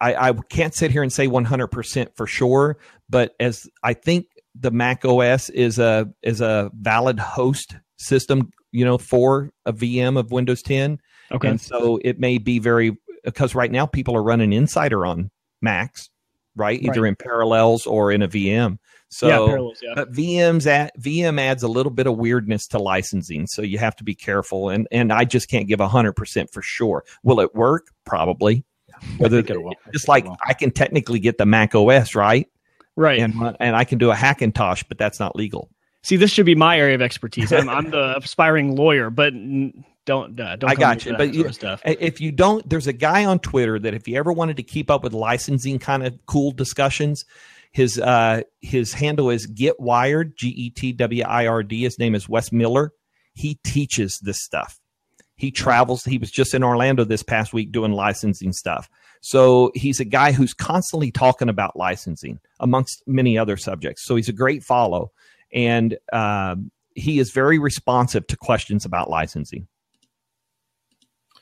[0.00, 2.78] I, I can't sit here and say 100% for sure,
[3.08, 4.26] but as I think
[4.58, 10.18] the Mac OS is a is a valid host system, you know, for a VM
[10.18, 10.98] of Windows 10.
[11.32, 11.48] Okay.
[11.48, 15.30] And so it may be very because right now people are running Insider on
[15.60, 16.08] Macs,
[16.54, 16.80] right?
[16.80, 17.08] Either Right.
[17.08, 18.78] in Parallels or in a VM.
[19.08, 19.78] So yeah, parallels.
[19.82, 19.92] Yeah.
[19.94, 23.94] but VM's at VM adds a little bit of weirdness to licensing, so you have
[23.96, 24.68] to be careful.
[24.68, 27.04] And and I just can't give hundred percent for sure.
[27.22, 27.88] Will it work?
[28.04, 28.64] Probably.
[29.18, 29.42] Whether.
[29.92, 30.26] Just like.
[30.46, 32.48] I can technically get the Mac OS right,
[32.96, 33.20] right.
[33.20, 35.70] and and I can do a Hackintosh, but that's not legal.
[36.02, 37.52] See, this should be my area of expertise.
[37.52, 39.32] I'm, I'm the aspiring lawyer, but
[40.04, 40.70] don't uh, don't.
[40.70, 41.82] I got you, but you- stuff.
[41.84, 44.90] If you don't, there's a guy on Twitter that if you ever wanted to keep
[44.90, 47.24] up with licensing kind of cool discussions,
[47.76, 51.82] his uh his handle is Get Wired, G E T W I R D.
[51.82, 52.92] His name is Wes Miller.
[53.34, 54.80] He teaches this stuff.
[55.34, 56.02] He travels.
[56.02, 58.88] He was just in Orlando this past week doing licensing stuff.
[59.20, 64.06] So he's a guy who's constantly talking about licensing amongst many other subjects.
[64.06, 65.12] So he's a great follow,
[65.52, 69.68] and um, he is very responsive to questions about licensing.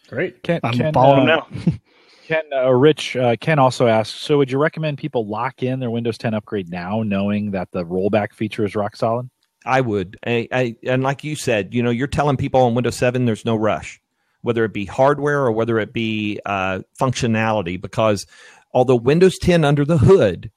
[0.09, 0.43] Great.
[0.43, 1.73] Ken, I'm Ken, following uh, him now.
[2.27, 5.91] Ken uh, Rich uh, Ken also asks, so would you recommend people lock in their
[5.91, 9.29] Windows 10 upgrade now, knowing that the rollback feature is rock solid?
[9.67, 10.17] I would.
[10.27, 13.45] I, I, and like you said, you know, you're telling people on Windows 7 there's
[13.45, 14.01] no rush,
[14.41, 18.27] whether it be hardware or whether it be uh, functionality, because
[18.73, 20.51] although Windows 10 under the hood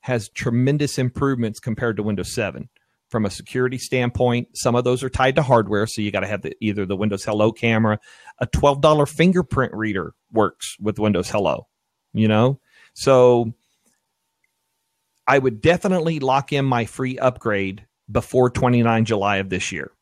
[0.00, 2.68] has tremendous improvements compared to Windows 7
[3.10, 5.86] from a security standpoint, some of those are tied to hardware.
[5.86, 7.98] So you got to have the, either the Windows Hello camera,
[8.38, 11.66] a $12 fingerprint reader works with Windows Hello,
[12.12, 12.60] you know?
[12.94, 13.52] So
[15.26, 19.92] I would definitely lock in my free upgrade before 29 July of this year.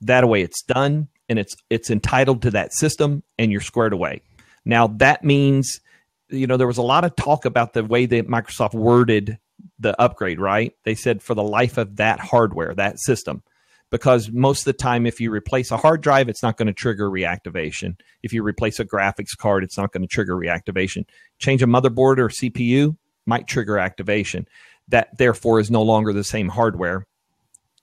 [0.00, 4.22] That way it's done and it's it's entitled to that system and you're squared away.
[4.64, 5.80] Now that means
[6.28, 9.38] you know there was a lot of talk about the way that Microsoft worded
[9.84, 10.74] the upgrade, right?
[10.82, 13.42] They said for the life of that hardware, that system.
[13.90, 16.72] Because most of the time, if you replace a hard drive, it's not going to
[16.72, 17.94] trigger reactivation.
[18.24, 21.04] If you replace a graphics card, it's not going to trigger reactivation.
[21.38, 24.48] Change a motherboard or CPU might trigger activation.
[24.88, 27.06] That therefore is no longer the same hardware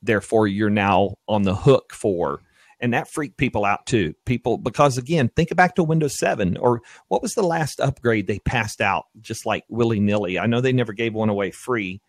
[0.01, 2.41] therefore you're now on the hook for
[2.81, 4.13] and that freaked people out too.
[4.25, 8.39] People because again think back to windows 7 or what was the last upgrade they
[8.39, 10.39] passed out just like willy-nilly?
[10.39, 12.01] I know they never gave one away free.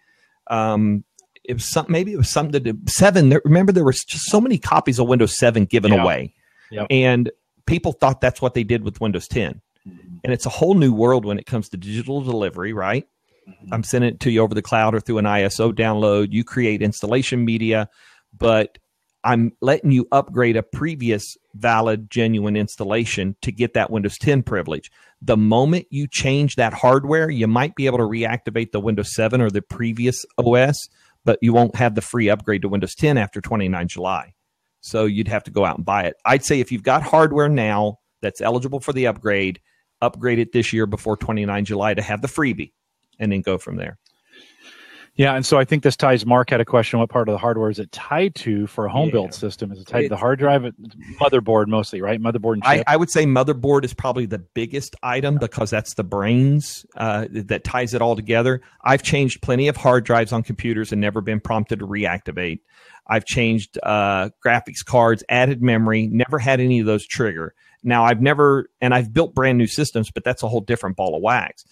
[0.48, 1.04] Um
[1.44, 4.24] it was some maybe it was something to do seven there, remember there was just
[4.26, 6.02] so many copies of windows 7 given Yeah.
[6.02, 6.34] away.
[6.70, 6.86] Yep.
[6.90, 7.30] and
[7.66, 9.60] people thought that's what they did with windows 10
[10.24, 13.06] and it's a whole new world when it comes to digital delivery right?
[13.72, 16.32] I'm sending it to you over the cloud or through an ISO download.
[16.32, 17.88] You create installation media,
[18.38, 18.78] but
[19.24, 24.90] I'm letting you upgrade a previous valid, genuine installation to get that Windows 10 privilege.
[25.20, 29.40] The moment you change that hardware, you might be able to reactivate the Windows 7
[29.40, 30.88] or the previous OS,
[31.24, 34.34] but you won't have the free upgrade to Windows 10 after 29 July.
[34.80, 36.16] So you'd have to go out and buy it.
[36.24, 39.60] I'd say if you've got hardware now that's eligible for the upgrade,
[40.00, 42.72] upgrade it this year before 29 July to have the freebie
[43.20, 43.98] and then go from there.
[45.14, 46.24] Yeah, and so I think this ties.
[46.24, 48.90] Mark had a question: What part of the hardware is it tied to for a
[48.90, 49.12] home Yeah.
[49.12, 49.70] built system?
[49.70, 50.62] Is it tied to the hard drive,
[51.20, 52.18] motherboard mostly, right?
[52.20, 52.82] Motherboard and I.
[52.86, 57.62] I would say motherboard is probably the biggest item because that's the brains uh, that
[57.62, 58.62] ties it all together.
[58.84, 62.60] I've changed plenty of hard drives on computers and never been prompted to reactivate.
[63.06, 67.54] I've changed uh, graphics cards, added memory, never had any of those trigger.
[67.82, 71.14] Now I've never, and I've built brand new systems, but that's a whole different ball
[71.16, 71.64] of wax.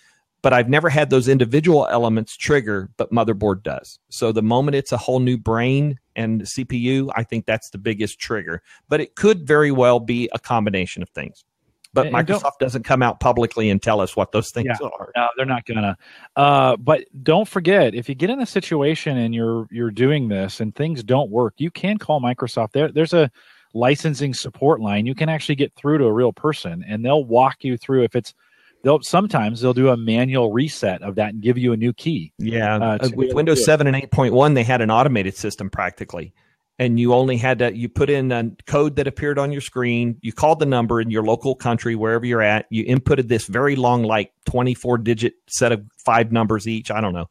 [0.43, 3.99] But I've never had those individual elements trigger, but motherboard does.
[4.09, 8.18] So the moment it's a whole new brain and CPU, I think that's the biggest
[8.18, 8.62] trigger.
[8.88, 11.45] But it could very well be a combination of things.
[11.93, 14.86] But And- Microsoft doesn't come out publicly and tell us what those things Yeah.
[14.99, 15.11] are.
[15.16, 15.97] No, they're not gonna.
[16.36, 20.61] Uh, but don't forget, if you get in a situation and you're you're doing this
[20.61, 22.72] and things don't work, you can call Microsoft.
[22.72, 23.30] There, there's a
[23.74, 25.05] licensing support line.
[25.05, 28.05] You can actually get through to a real person, and they'll walk you through.
[28.05, 28.34] If it's,
[28.83, 32.33] they'll sometimes they'll do a manual reset of that and give you a new key.
[32.39, 35.70] Yeah, Uh, to be able with Windows 7 and 8.1, they had an automated system
[35.70, 36.33] practically.
[36.78, 40.16] And you only had to, you put in a code that appeared on your screen.
[40.22, 42.64] You called the number in your local country, wherever you're at.
[42.70, 46.91] You inputted this very long, like 24 digit set of five numbers each.
[46.91, 47.28] I don't know.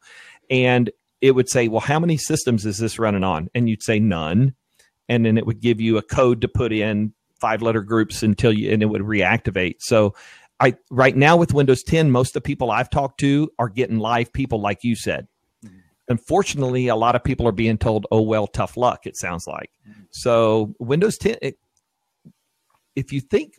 [0.50, 0.88] And
[1.20, 3.48] it would say, well, how many systems is this running on?
[3.52, 4.54] And you'd say none.
[5.08, 8.52] And then it would give you a code to put in five letter groups until
[8.52, 9.76] you, and it would reactivate.
[9.80, 10.14] So,
[10.60, 13.98] I right now with Windows 10, most of the people I've talked to are getting
[13.98, 15.26] live people, like you said.
[15.64, 15.78] Mm-hmm.
[16.08, 19.70] Unfortunately, a lot of people are being told, "Oh well, tough luck." It sounds like.
[19.88, 20.02] Mm-hmm.
[20.10, 21.58] So Windows 10, it,
[22.94, 23.54] if you think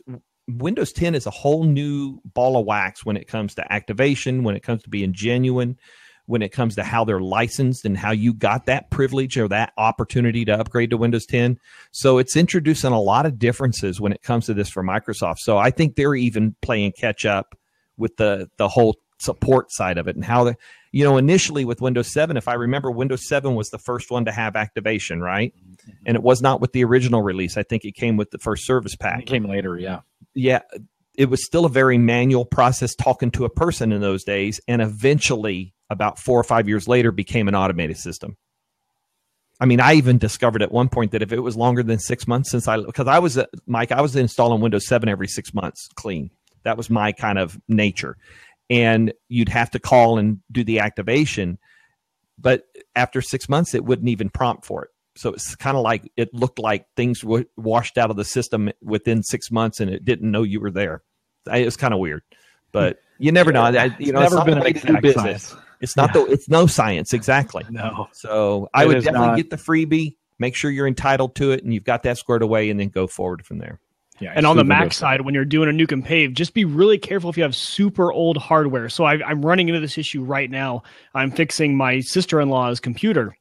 [0.48, 4.54] Windows 10 is a whole new ball of wax when it comes to activation, when
[4.54, 5.78] it comes to being genuine,
[6.26, 9.72] when it comes to how they're licensed and how you got that privilege or that
[9.76, 11.58] opportunity to upgrade to Windows 10.
[11.90, 15.38] So it's introducing a lot of differences when it comes to this for Microsoft.
[15.38, 17.58] So I think they're even playing catch up
[17.96, 20.56] with the the whole support side of it and how the
[20.90, 24.24] you know initially with Windows 7 if I remember Windows 7 was the first one
[24.24, 25.54] to have activation, right?
[25.54, 25.90] Mm-hmm.
[26.06, 27.56] And it was not with the original release.
[27.56, 29.20] I think it came with the first service pack.
[29.20, 30.00] It came later, yeah.
[30.34, 30.62] Yeah,
[31.14, 34.80] it was still a very manual process talking to a person in those days and
[34.80, 38.36] eventually about 4 or 5 years later became an automated system.
[39.60, 42.26] I mean, I even discovered at one point that if it was longer than 6
[42.26, 45.54] months since I because I was uh, Mike, I was installing Windows 7 every 6
[45.54, 46.30] months clean.
[46.64, 48.16] That was my kind of nature.
[48.70, 51.58] And you'd have to call and do the activation.
[52.38, 52.64] But
[52.96, 54.90] after six months, it wouldn't even prompt for it.
[55.14, 58.70] So it's kind of like it looked like things w- washed out of the system
[58.80, 61.02] within six months and it didn't know you were there.
[61.52, 62.22] It was kind of weird,
[62.70, 63.62] but you never know.
[63.62, 64.36] I, you know, never
[64.66, 65.48] it's been a business.
[65.48, 65.56] Science.
[65.82, 66.24] It's not yeah.
[66.24, 67.64] the, it's no science exactly.
[67.68, 68.08] No.
[68.12, 69.36] So I would definitely not.
[69.36, 72.70] get the freebie, make sure you're entitled to it and you've got that squared away
[72.70, 73.80] and then go forward from there.
[74.20, 76.64] Yeah, and on the Mac side, when you're doing a nuke and pave, just be
[76.64, 78.88] really careful if you have super old hardware.
[78.88, 80.84] So I, I'm running into this issue right now.
[81.14, 83.36] I'm fixing my sister in law's computer.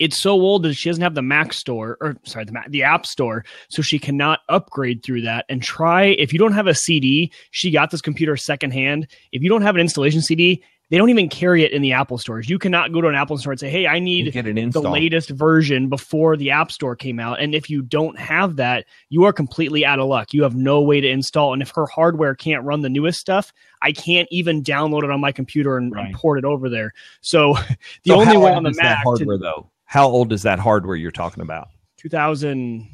[0.00, 2.82] It's so old that she doesn't have the Mac store, or sorry, the Mac, the
[2.82, 5.44] App Store, so she cannot upgrade through that.
[5.48, 9.06] And try if you don't have a CD, she got this computer secondhand.
[9.32, 12.18] If you don't have an installation CD, they don't even carry it in the Apple
[12.18, 12.50] stores.
[12.50, 15.88] You cannot go to an Apple store and say, "Hey, I need the latest version
[15.88, 19.86] before the App Store came out." And if you don't have that, you are completely
[19.86, 20.34] out of luck.
[20.34, 21.52] You have no way to install.
[21.52, 25.20] And if her hardware can't run the newest stuff, I can't even download it on
[25.20, 26.06] my computer and, right.
[26.06, 26.92] and port it over there.
[27.20, 27.54] So
[28.02, 29.70] the so only way on the Mac hardware to, though.
[29.84, 31.68] How old is that hardware you're talking about?
[31.98, 32.88] 2000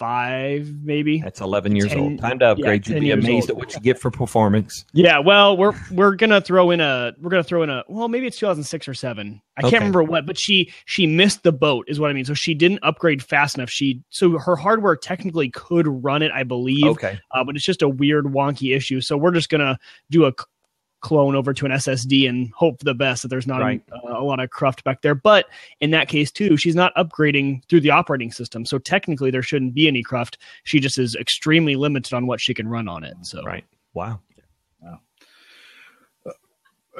[0.00, 1.20] five, maybe.
[1.20, 2.18] That's eleven years 10, old.
[2.18, 2.88] Time to upgrade.
[2.88, 3.50] Yeah, You'd be amazed old.
[3.50, 4.86] at what you get for performance.
[4.94, 8.26] Yeah, well, we're we're gonna throw in a we're gonna throw in a well, maybe
[8.26, 9.42] it's two thousand six or seven.
[9.58, 9.72] I okay.
[9.72, 12.24] can't remember what, but she she missed the boat, is what I mean.
[12.24, 13.68] So she didn't upgrade fast enough.
[13.68, 16.86] She so her hardware technically could run it, I believe.
[16.86, 19.02] Okay, uh, but it's just a weird wonky issue.
[19.02, 19.78] So we're just gonna
[20.10, 20.32] do a
[21.00, 23.82] clone over to an SSD and hope for the best that there's not right.
[23.92, 25.14] a, a, lot of cruft back there.
[25.14, 25.46] But
[25.80, 28.66] in that case, too, she's not upgrading through the operating system.
[28.66, 30.38] So technically, there shouldn't be any cruft.
[30.64, 33.14] She just is extremely limited on what she can run on it.
[33.22, 33.64] So, right.
[33.94, 34.20] Wow.
[34.80, 35.00] wow.
[36.26, 36.32] Uh,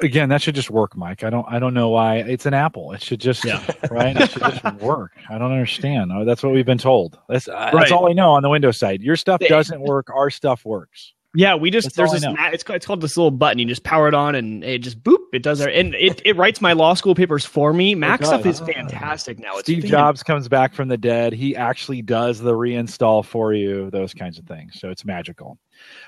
[0.03, 1.23] again, that should just work, Mike.
[1.23, 1.47] I don't.
[1.49, 2.93] I don't know why it's an Apple.
[2.93, 3.65] It should just yeah.
[3.91, 4.17] right.
[4.17, 5.13] It should just work.
[5.29, 6.11] I don't understand.
[6.13, 7.19] Oh, that's what we've been told.
[7.29, 7.73] That's uh, right.
[7.75, 9.03] that's all I know on the Windows side.
[9.03, 10.09] Your stuff doesn't work.
[10.11, 11.13] Our stuff works.
[11.35, 13.61] Yeah, we just That's there's this it's it's called this little button.
[13.61, 16.37] You just power it on and it just boop it does it and it, it
[16.37, 17.95] writes my law school papers for me.
[17.95, 19.57] Mac stuff is fantastic now.
[19.57, 21.33] It's Steve Jobs comes back from the dead.
[21.33, 23.91] He actually does the reinstall for you.
[23.91, 24.81] Those kinds of things.
[24.81, 25.59] So it's magical.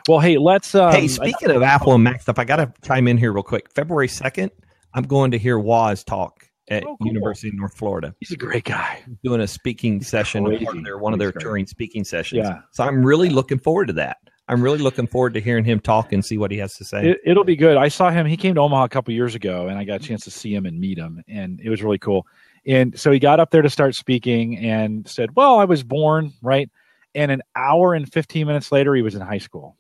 [0.08, 0.74] Well, hey, let's.
[0.74, 3.32] Um, hey, speaking I, of Apple and Mac stuff, I got to chime in here
[3.32, 3.72] real quick.
[3.72, 4.50] February second,
[4.94, 7.06] I'm going to hear Woz talk at oh, cool.
[7.06, 8.14] University of North Florida.
[8.20, 9.02] He's a great guy.
[9.22, 12.44] doing a speaking session, one of their, one of their touring speaking sessions.
[12.44, 12.60] Yeah.
[12.72, 14.18] So I'm really looking forward to that.
[14.52, 17.16] I'm really looking forward to hearing him talk and see what he has to say.
[17.24, 17.78] It, will be good.
[17.78, 18.26] I saw him.
[18.26, 20.54] He came to Omaha a couple years ago, and I got a chance to see
[20.54, 22.26] him and meet him, and it was really cool.
[22.66, 26.34] And so he got up there to start speaking and said, "Well, I was born
[26.42, 26.70] right,"
[27.14, 29.76] and an hour and 15 minutes later, he was in high school.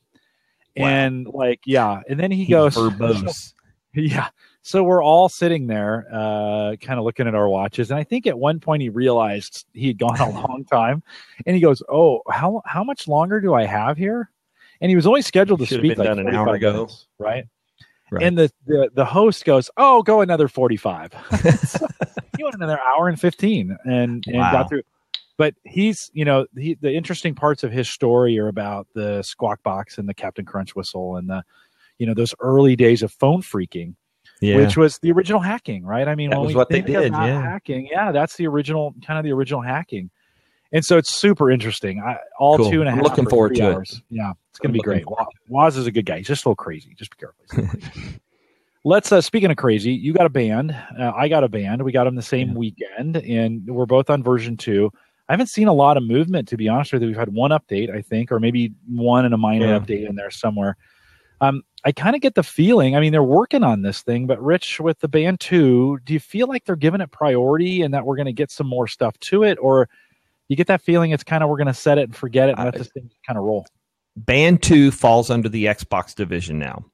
[0.74, 0.86] Wow.
[0.86, 3.52] And like, yeah, and then he, he goes, verbose.
[3.94, 4.28] yeah.
[4.62, 8.26] So we're all sitting there, uh, kind of looking at our watches, and I think
[8.26, 11.02] at one point he realized he had gone a long time,
[11.44, 14.31] and he goes, "Oh, how how much longer do I have here?"
[14.82, 17.44] And he was only scheduled to speak like an hour ago, minutes, right?
[18.10, 18.24] Right.
[18.24, 21.12] And the, the the host goes, "Oh, go another 45."
[21.66, 21.86] so
[22.36, 24.52] he went another hour and 15 and, and wow.
[24.52, 24.82] got through.
[25.38, 29.62] But he's, you know, he, the interesting parts of his story are about the squawk
[29.62, 31.42] box and the Captain Crunch whistle and the,
[31.98, 33.94] you know, those early days of phone phreaking,
[34.40, 34.56] yeah.
[34.56, 36.06] which was the original hacking, right?
[36.06, 37.12] I mean, that was what they did.
[37.12, 37.88] Yeah, hacking.
[37.90, 40.10] Yeah, that's the original, kind of the original hacking
[40.72, 42.00] and so it's super interesting.
[42.00, 42.70] I, all cool.
[42.70, 42.98] two and a half.
[42.98, 43.92] I'm looking forward to hours.
[43.92, 44.16] it.
[44.16, 45.06] Yeah, it's going to be great.
[45.48, 46.18] Woz is a good guy.
[46.18, 46.94] He's just a little crazy.
[46.94, 47.80] Just be careful.
[48.84, 50.76] Let's uh, speaking of crazy, you got a band.
[50.98, 51.82] Uh, I got a band.
[51.82, 52.54] We got them the same yeah.
[52.54, 54.90] weekend, and we're both on version two.
[55.26, 57.08] I haven't seen a lot of movement, to be honest with you.
[57.08, 59.78] We've had one update, I think, or maybe one and a minor yeah.
[59.78, 60.76] update in there somewhere.
[61.40, 62.94] Um, I kind of get the feeling.
[62.94, 66.20] I mean, they're working on this thing, but Rich, with the band two, do you
[66.20, 69.18] feel like they're giving it priority and that we're going to get some more stuff
[69.20, 69.88] to it, or
[70.48, 72.56] you get that feeling it's kind of we're going to set it and forget it
[72.56, 73.64] and let uh, this thing kind of roll.
[74.16, 76.84] Band 2 falls under the Xbox division now.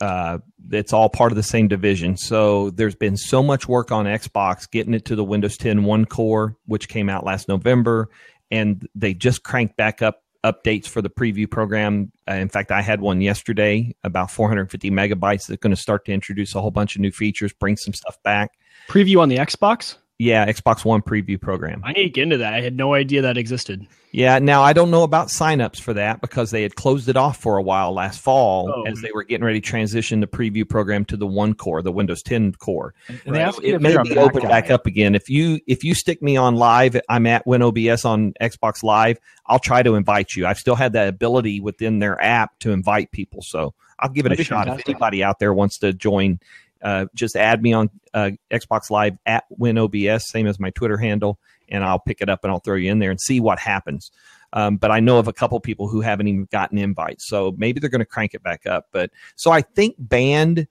[0.00, 0.38] Uh,
[0.70, 2.16] it's all part of the same division.
[2.16, 6.06] So there's been so much work on Xbox getting it to the Windows 10 one
[6.06, 8.08] core, which came out last November,
[8.50, 12.10] and they just cranked back up updates for the preview program.
[12.28, 16.12] Uh, in fact, I had one yesterday about 450 megabytes that's going to start to
[16.12, 18.52] introduce a whole bunch of new features, bring some stuff back.
[18.88, 19.96] Preview on the Xbox?
[20.22, 21.82] Yeah, Xbox One preview program.
[21.84, 22.54] I need to get into that.
[22.54, 23.88] I had no idea that existed.
[24.12, 27.38] Yeah, now I don't know about signups for that because they had closed it off
[27.38, 28.82] for a while last fall oh.
[28.84, 31.90] as they were getting ready to transition the preview program to the one core, the
[31.90, 32.94] Windows 10 core.
[33.08, 33.52] And right.
[33.64, 35.16] it may be open back up again.
[35.16, 39.18] If you if you stick me on live, I'm at WinOBS on Xbox Live.
[39.46, 40.46] I'll try to invite you.
[40.46, 44.28] I've still had that ability within their app to invite people, so I'll give it
[44.28, 44.66] That'd a shot.
[44.66, 44.88] Fantastic.
[44.88, 46.38] If anybody out there wants to join
[46.82, 51.38] uh, just add me on uh, Xbox Live at WinOBS, same as my Twitter handle,
[51.68, 54.10] and I'll pick it up and I'll throw you in there and see what happens.
[54.52, 57.80] Um, but I know of a couple people who haven't even gotten invites, so maybe
[57.80, 58.86] they're going to crank it back up.
[58.92, 60.66] But so I think Band,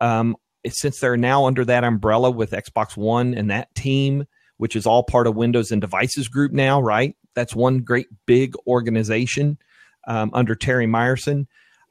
[0.00, 0.36] um,
[0.68, 4.26] since they're now under that umbrella with Xbox One and that team,
[4.58, 7.16] which is all part of Windows and Devices Group now, right?
[7.34, 9.58] That's one great big organization
[10.06, 11.46] um, under Terry Myerson.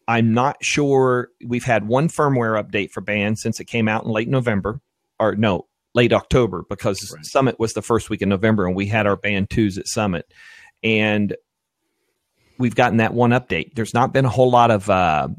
[0.07, 1.29] I'm not sure.
[1.45, 4.79] We've had one firmware update for Band since it came out in late November,
[5.19, 7.25] or no, late October, because right.
[7.25, 10.31] Summit was the first week in November, and we had our Band twos at Summit,
[10.83, 11.35] and
[12.59, 13.73] we've gotten that one update.
[13.75, 15.29] There's not been a whole lot of uh,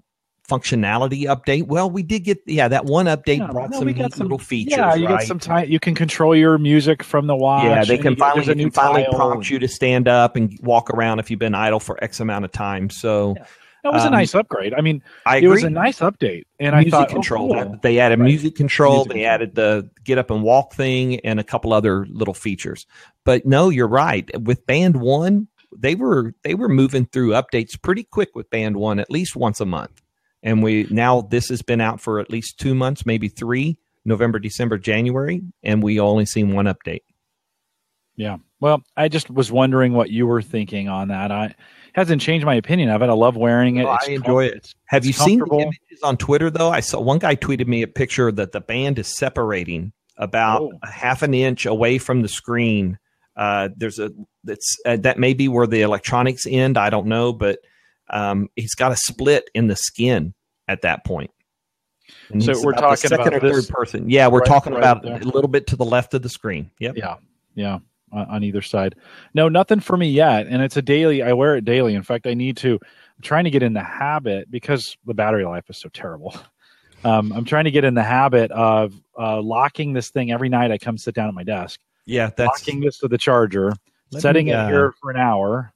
[0.48, 1.68] functionality update.
[1.68, 4.78] Well, we did get yeah that one update yeah, brought no, some, some little features.
[4.78, 5.20] Yeah, you right?
[5.20, 5.70] get some time.
[5.70, 7.64] You can control your music from the watch.
[7.64, 11.30] Yeah, they can finally, can finally prompt you to stand up and walk around if
[11.30, 12.90] you've been idle for X amount of time.
[12.90, 13.34] So.
[13.36, 13.46] Yeah
[13.86, 14.74] that was um, a nice upgrade.
[14.74, 17.56] I mean, I it was a nice update, and music I thought control.
[17.56, 17.78] Oh, cool.
[17.82, 18.26] They added right.
[18.26, 18.96] music control.
[18.96, 19.34] Music they control.
[19.34, 22.86] added the get up and walk thing, and a couple other little features.
[23.24, 24.28] But no, you're right.
[24.42, 28.98] With Band One, they were they were moving through updates pretty quick with Band One,
[28.98, 30.02] at least once a month.
[30.42, 34.38] And we now this has been out for at least two months, maybe three, November,
[34.38, 37.02] December, January, and we only seen one update.
[38.16, 38.38] Yeah.
[38.60, 41.30] Well, I just was wondering what you were thinking on that.
[41.30, 41.54] I
[41.92, 43.08] hasn't changed my opinion of it.
[43.08, 43.84] I love wearing it.
[43.84, 44.74] Oh, I enjoy it.
[44.86, 46.70] Have you seen the images on Twitter though?
[46.70, 50.72] I saw one guy tweeted me a picture that the band is separating about oh.
[50.82, 52.98] a half an inch away from the screen.
[53.36, 54.10] Uh, there's a
[54.44, 56.78] that's uh, that may be where the electronics end.
[56.78, 57.58] I don't know, but
[58.08, 60.32] um, he's got a split in the skin
[60.66, 61.30] at that point.
[62.30, 64.08] And so we're talking second about or third person.
[64.08, 65.16] Yeah, we're right, talking right about there.
[65.16, 66.70] a little bit to the left of the screen.
[66.78, 66.96] Yep.
[66.96, 67.16] Yeah.
[67.54, 67.78] Yeah
[68.12, 68.94] on either side.
[69.34, 70.46] No, nothing for me yet.
[70.46, 71.22] And it's a daily.
[71.22, 71.94] I wear it daily.
[71.94, 72.74] In fact, I need to.
[72.74, 76.34] I'm trying to get in the habit because the battery life is so terrible.
[77.04, 80.72] Um, I'm trying to get in the habit of uh, locking this thing every night.
[80.72, 81.78] I come sit down at my desk.
[82.04, 83.74] Yeah, that's locking this to the charger,
[84.10, 85.72] setting me, uh, it here for an hour,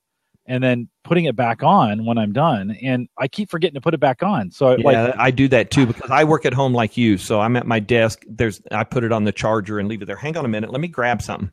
[0.47, 2.77] and then putting it back on when I'm done.
[2.83, 4.51] And I keep forgetting to put it back on.
[4.51, 7.19] So yeah, like, I do that too because I work at home like you.
[7.19, 8.25] So I'm at my desk.
[8.27, 10.17] There's I put it on the charger and leave it there.
[10.17, 10.71] Hang on a minute.
[10.71, 11.53] Let me grab something.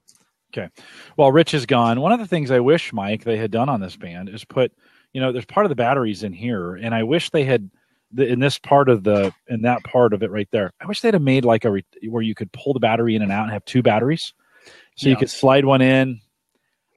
[0.53, 0.69] Okay.
[1.17, 2.01] Well, Rich is gone.
[2.01, 4.71] One of the things I wish, Mike, they had done on this band is put,
[5.13, 7.69] you know, there's part of the batteries in here, and I wish they had
[8.17, 10.71] in this part of the in that part of it right there.
[10.81, 13.21] I wish they'd have made like a re, where you could pull the battery in
[13.21, 14.33] and out and have two batteries,
[14.95, 15.11] so yeah.
[15.11, 16.21] you could slide one in,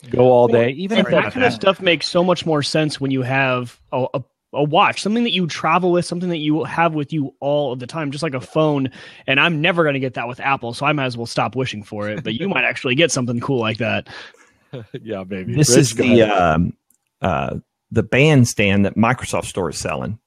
[0.09, 0.71] go all day.
[0.71, 4.07] Even if that kind of stuff makes so much more sense when you have a,
[4.15, 4.23] a
[4.53, 7.79] a watch, something that you travel with, something that you have with you all of
[7.79, 8.91] the time, just like a phone.
[9.27, 11.55] And I'm never going to get that with Apple, so I might as well stop
[11.55, 12.25] wishing for it.
[12.25, 14.09] But you might actually get something cool like that.
[15.03, 15.55] yeah, maybe.
[15.55, 16.77] This Rich, is the um,
[17.23, 17.57] uh,
[17.91, 20.19] the bandstand that Microsoft Store is selling.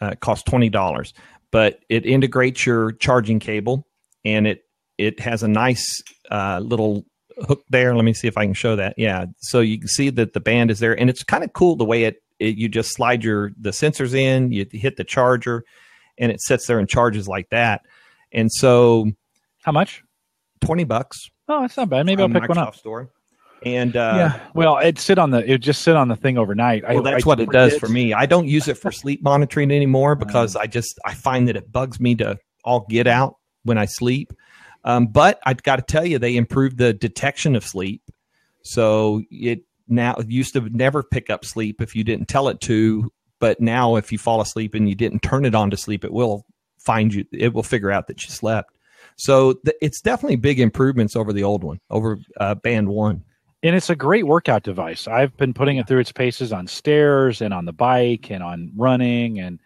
[0.00, 1.12] Uh, it costs twenty dollars,
[1.50, 3.86] but it integrates your charging cable,
[4.24, 4.64] and it
[4.96, 7.04] it has a nice uh, little
[7.46, 7.94] hook there.
[7.94, 8.94] Let me see if I can show that.
[8.96, 11.76] Yeah, so you can see that the band is there, and it's kind of cool
[11.76, 15.64] the way it it, you just slide your the sensors in, you hit the charger,
[16.18, 17.82] and it sits there and charges like that.
[18.32, 19.12] And so,
[19.62, 20.02] how much?
[20.60, 21.30] Twenty bucks.
[21.48, 22.06] Oh, that's not bad.
[22.06, 22.76] Maybe I'll pick Microsoft one up.
[22.76, 23.10] Store.
[23.62, 26.82] And uh, yeah, well, it sit on the it just sit on the thing overnight.
[26.82, 28.14] Well, I, that's I, what it does for me.
[28.14, 31.70] I don't use it for sleep monitoring anymore because I just I find that it
[31.70, 34.32] bugs me to all get out when I sleep.
[34.84, 38.02] Um, but I got to tell you, they improved the detection of sleep,
[38.62, 39.60] so it
[39.90, 43.96] now used to never pick up sleep if you didn't tell it to but now
[43.96, 46.44] if you fall asleep and you didn't turn it on to sleep it will
[46.80, 48.76] find you it will figure out that you slept.
[49.16, 53.22] So th- it's definitely big improvements over the old one over uh, band one.
[53.62, 55.06] And it's a great workout device.
[55.06, 58.72] I've been putting it through its paces on stairs and on the bike and on
[58.74, 59.60] running and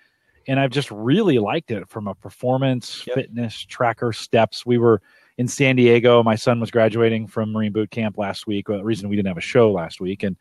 [0.47, 3.15] and i've just really liked it from a performance yep.
[3.15, 4.67] fitness tracker steps.
[4.67, 5.01] We were
[5.39, 6.23] in San Diego.
[6.23, 8.69] My son was graduating from Marine Boot Camp last week.
[8.69, 10.37] Well, the reason we didn't have a show last week, and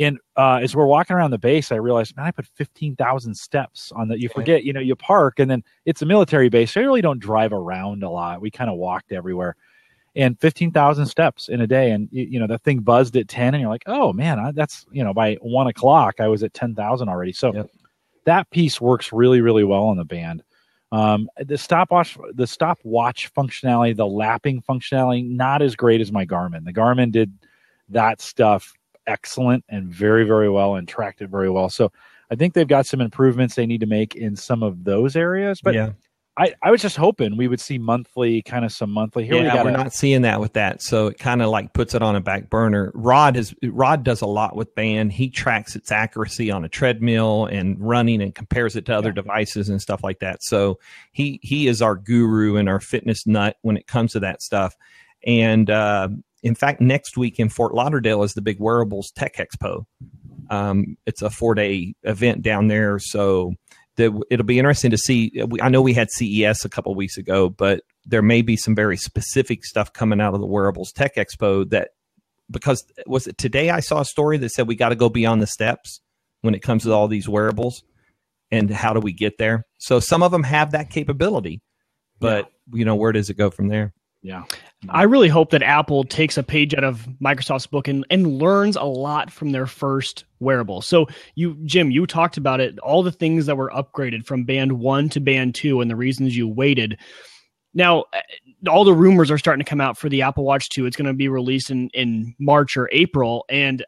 [0.00, 3.34] and uh, as we're walking around the base, I realized, man, I put fifteen thousand
[3.34, 4.20] steps on that.
[4.20, 6.72] You forget, you know, you park, and then it's a military base.
[6.72, 8.40] So I really don't drive around a lot.
[8.40, 9.56] We kind of walked everywhere,
[10.18, 11.92] and 15,000 steps in a day.
[11.92, 14.52] And, you, you, know, that thing buzzed at 10 and you're like, oh man, I,
[14.52, 17.32] that's, you know, by one o'clock, I was at 10,000 already.
[17.32, 17.70] So yep.
[18.24, 20.42] that piece works really, really well on the band.
[20.90, 26.64] Um, the stopwatch, the stopwatch functionality, the lapping functionality, not as great as my Garmin.
[26.64, 27.32] The Garmin did
[27.90, 28.72] that stuff
[29.06, 31.68] excellent and very, very well and tracked it very well.
[31.68, 31.92] So
[32.30, 35.60] I think they've got some improvements they need to make in some of those areas.
[35.60, 35.90] But yeah.
[36.38, 39.26] I, I was just hoping we would see monthly, kind of some monthly.
[39.26, 41.94] Here yeah, we are not seeing that with that, so it kind of like puts
[41.94, 42.92] it on a back burner.
[42.94, 45.12] Rod has Rod does a lot with band.
[45.12, 49.14] He tracks its accuracy on a treadmill and running, and compares it to other yeah.
[49.14, 50.38] devices and stuff like that.
[50.42, 50.78] So
[51.10, 54.76] he he is our guru and our fitness nut when it comes to that stuff.
[55.26, 56.08] And uh,
[56.44, 59.86] in fact, next week in Fort Lauderdale is the big wearables tech expo.
[60.50, 63.54] Um, it's a four day event down there, so
[63.98, 65.32] the, it'll be interesting to see.
[65.40, 68.74] Uh, I know we had CES a couple weeks ago, but there may be some
[68.74, 71.90] very specific stuff coming out of the wearables tech expo that
[72.50, 75.08] because uh, was it today I saw a story that said we got to go
[75.08, 76.00] beyond the steps
[76.40, 77.82] when it comes to all these wearables
[78.52, 79.64] and how do we get there?
[79.78, 81.60] So some of them have that capability,
[82.20, 82.78] but yeah.
[82.78, 83.92] you know where does it go from there?
[84.22, 84.44] Yeah.
[84.88, 88.76] I really hope that Apple takes a page out of Microsoft's book and, and learns
[88.76, 90.82] a lot from their first wearable.
[90.82, 94.72] So you Jim, you talked about it, all the things that were upgraded from band
[94.72, 96.96] 1 to band 2 and the reasons you waited.
[97.74, 98.20] Now, eh,
[98.68, 100.86] all the rumors are starting to come out for the Apple Watch 2.
[100.86, 103.84] It's going to be released in in March or April and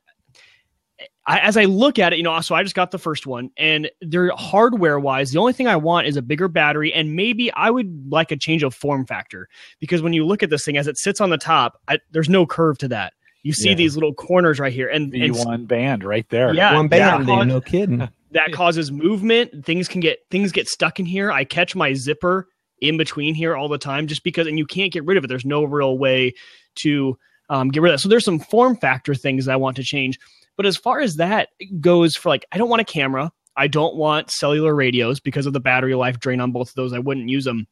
[1.31, 3.51] I, as I look at it, you know, so I just got the first one,
[3.57, 5.31] and they're hardware wise.
[5.31, 8.37] The only thing I want is a bigger battery, and maybe I would like a
[8.37, 11.31] change of form factor because when you look at this thing as it sits on
[11.31, 13.13] the top, I, there's no curve to that.
[13.45, 13.75] You see yeah.
[13.77, 16.53] these little corners right here, and the one band right there.
[16.53, 17.29] Yeah, one band.
[17.29, 17.45] Yeah.
[17.45, 18.09] no kidding.
[18.33, 19.67] That causes movement.
[19.67, 21.33] Things can get things get stuck in here.
[21.33, 22.47] I catch my zipper
[22.81, 25.27] in between here all the time, just because, and you can't get rid of it.
[25.27, 26.35] There's no real way
[26.77, 27.19] to
[27.49, 27.99] um, get rid of it.
[27.99, 30.17] So there's some form factor things I want to change.
[30.61, 31.49] But as far as that
[31.81, 33.33] goes, for like, I don't want a camera.
[33.57, 36.93] I don't want cellular radios because of the battery life drain on both of those.
[36.93, 37.67] I wouldn't use them.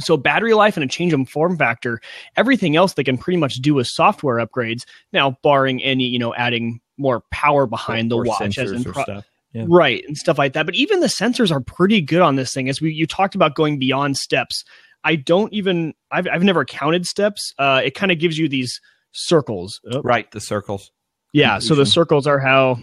[0.00, 2.00] So battery life and a change in form factor,
[2.36, 4.82] everything else they can pretty much do with software upgrades.
[5.12, 9.04] Now, barring any, you know, adding more power behind the watch as in pro-
[9.52, 9.66] yeah.
[9.68, 10.66] right and stuff like that.
[10.66, 12.68] But even the sensors are pretty good on this thing.
[12.68, 14.64] As we you talked about going beyond steps,
[15.04, 17.54] I don't even I've I've never counted steps.
[17.56, 18.80] Uh, it kind of gives you these
[19.12, 19.80] circles.
[19.92, 20.02] Oh.
[20.02, 20.90] Right, the circles.
[21.32, 21.58] Yeah.
[21.58, 22.78] So the circles are how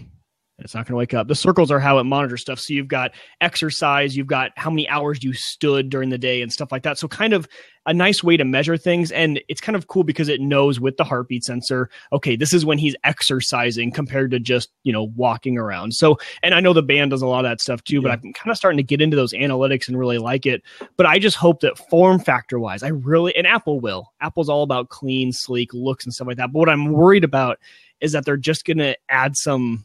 [0.64, 1.28] it's not going to wake up.
[1.28, 2.60] The circles are how it monitors stuff.
[2.60, 6.52] So you've got exercise, you've got how many hours you stood during the day and
[6.52, 6.98] stuff like that.
[6.98, 7.48] So kind of
[7.86, 9.10] a nice way to measure things.
[9.10, 12.64] And it's kind of cool because it knows with the heartbeat sensor, okay, this is
[12.66, 15.94] when he's exercising compared to just, you know, walking around.
[15.94, 18.00] So, and I know the band does a lot of that stuff too, yeah.
[18.02, 20.62] but I'm kind of starting to get into those analytics and really like it.
[20.96, 24.12] But I just hope that form factor wise, I really, and Apple will.
[24.20, 26.52] Apple's all about clean, sleek looks and stuff like that.
[26.52, 27.58] But what I'm worried about
[28.00, 29.84] is that they're just going to add some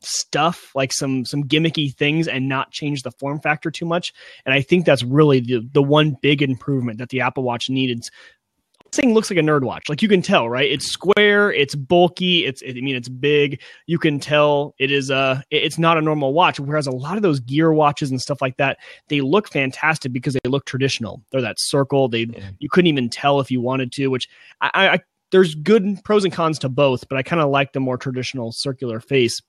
[0.00, 4.12] stuff like some some gimmicky things and not change the form factor too much.
[4.44, 8.00] And i think that's really the the one big improvement that the apple watch needed.
[8.00, 9.88] This thing looks like a nerd watch.
[9.88, 10.70] Like you can tell right?
[10.70, 13.60] It's square it's bulky it's i mean it's big.
[13.86, 16.60] You can tell it is uh, a it's not a normal watch.
[16.60, 18.78] Whereas a lot of those gear watches and stuff like that
[19.08, 21.22] they look fantastic because they look traditional.
[21.32, 22.08] They're that circle.
[22.08, 22.50] They yeah.
[22.58, 24.28] you couldn't even tell if you wanted to which
[24.60, 25.00] I, I
[25.32, 28.52] there's good pros and cons to both, but I kind of like the more traditional
[28.52, 29.40] circular face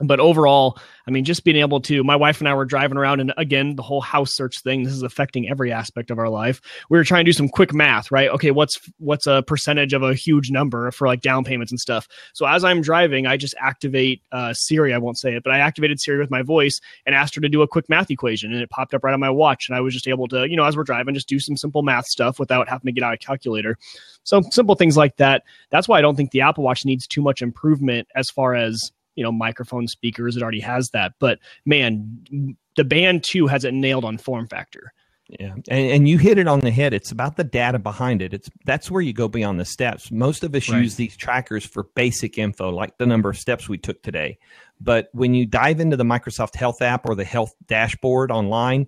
[0.00, 3.20] but overall, I mean, just being able to, my wife and I were driving around,
[3.20, 4.82] and again, the whole house search thing.
[4.82, 6.60] This is affecting every aspect of our life.
[6.90, 8.28] We were trying to do some quick math, right?
[8.30, 12.08] Okay, what's what's a percentage of a huge number for like down payments and stuff?
[12.34, 14.92] So as I'm driving, I just activate uh, Siri.
[14.92, 17.48] I won't say it, but I activated Siri with my voice and asked her to
[17.48, 19.80] do a quick math equation, and it popped up right on my watch, and I
[19.80, 22.38] was just able to, you know, as we're driving, just do some simple math stuff
[22.38, 23.78] without having to get out a calculator.
[24.24, 25.44] So simple things like that.
[25.70, 28.92] That's why I don't think the Apple Watch needs too much improvement as far as
[29.16, 31.12] you know microphone speakers it already has that.
[31.18, 34.92] But man the band too has it nailed on form factor.
[35.28, 35.54] Yeah.
[35.68, 36.94] And, and you hit it on the head.
[36.94, 38.32] It's about the data behind it.
[38.32, 40.12] It's that's where you go beyond the steps.
[40.12, 40.82] Most of us right.
[40.82, 44.38] use these trackers for basic info like the number of steps we took today.
[44.80, 48.86] But when you dive into the microsoft health app or the health dashboard online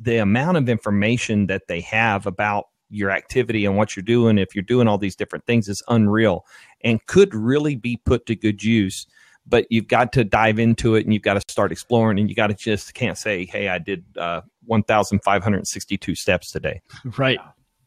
[0.00, 4.54] the amount of information that they have about your activity and what you're doing if
[4.54, 6.44] you're doing all these different things is unreal
[6.82, 9.06] and could really be put to good use
[9.50, 12.34] but you've got to dive into it and you've got to start exploring and you
[12.34, 16.80] got to just can't say hey i did uh, 1562 steps today
[17.18, 17.38] right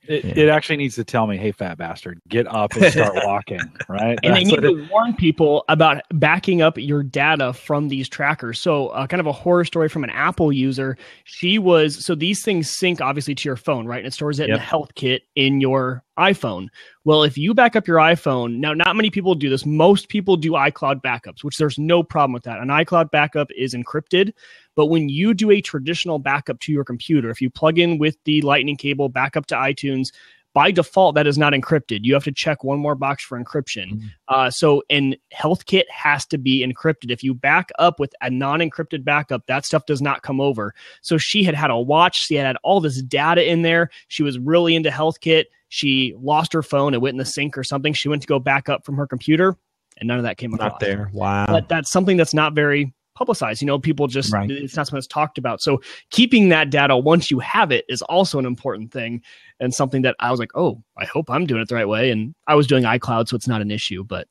[0.07, 0.33] it, yeah.
[0.35, 4.19] it, actually needs to tell me, "Hey, fat bastard, get up and start walking." Right,
[4.21, 8.09] and That's they need to it, warn people about backing up your data from these
[8.09, 8.59] trackers.
[8.59, 10.97] So, uh, kind of a horror story from an Apple user.
[11.23, 13.99] She was so these things sync obviously to your phone, right?
[13.99, 14.49] And it stores it yep.
[14.49, 16.67] in the health kit in your iPhone.
[17.03, 19.65] Well, if you back up your iPhone, now not many people do this.
[19.65, 22.59] Most people do iCloud backups, which there's no problem with that.
[22.59, 24.33] An iCloud backup is encrypted,
[24.75, 28.17] but when you do a traditional backup to your computer, if you plug in with
[28.25, 30.11] the lightning cable backup to iTunes,
[30.53, 33.93] by default that is not encrypted you have to check one more box for encryption
[33.93, 34.07] mm-hmm.
[34.27, 39.03] uh, so and healthkit has to be encrypted if you back up with a non-encrypted
[39.03, 42.45] backup that stuff does not come over so she had had a watch she had,
[42.45, 46.93] had all this data in there she was really into healthkit she lost her phone
[46.93, 49.07] it went in the sink or something she went to go back up from her
[49.07, 49.57] computer
[49.97, 50.81] and none of that came not across.
[50.81, 53.61] there wow but that's something that's not very publicized.
[53.61, 54.49] You know, people just right.
[54.49, 55.61] it's not something that's talked about.
[55.61, 59.21] So keeping that data once you have it is also an important thing
[59.59, 62.11] and something that I was like, oh, I hope I'm doing it the right way.
[62.11, 64.27] And I was doing iCloud, so it's not an issue, but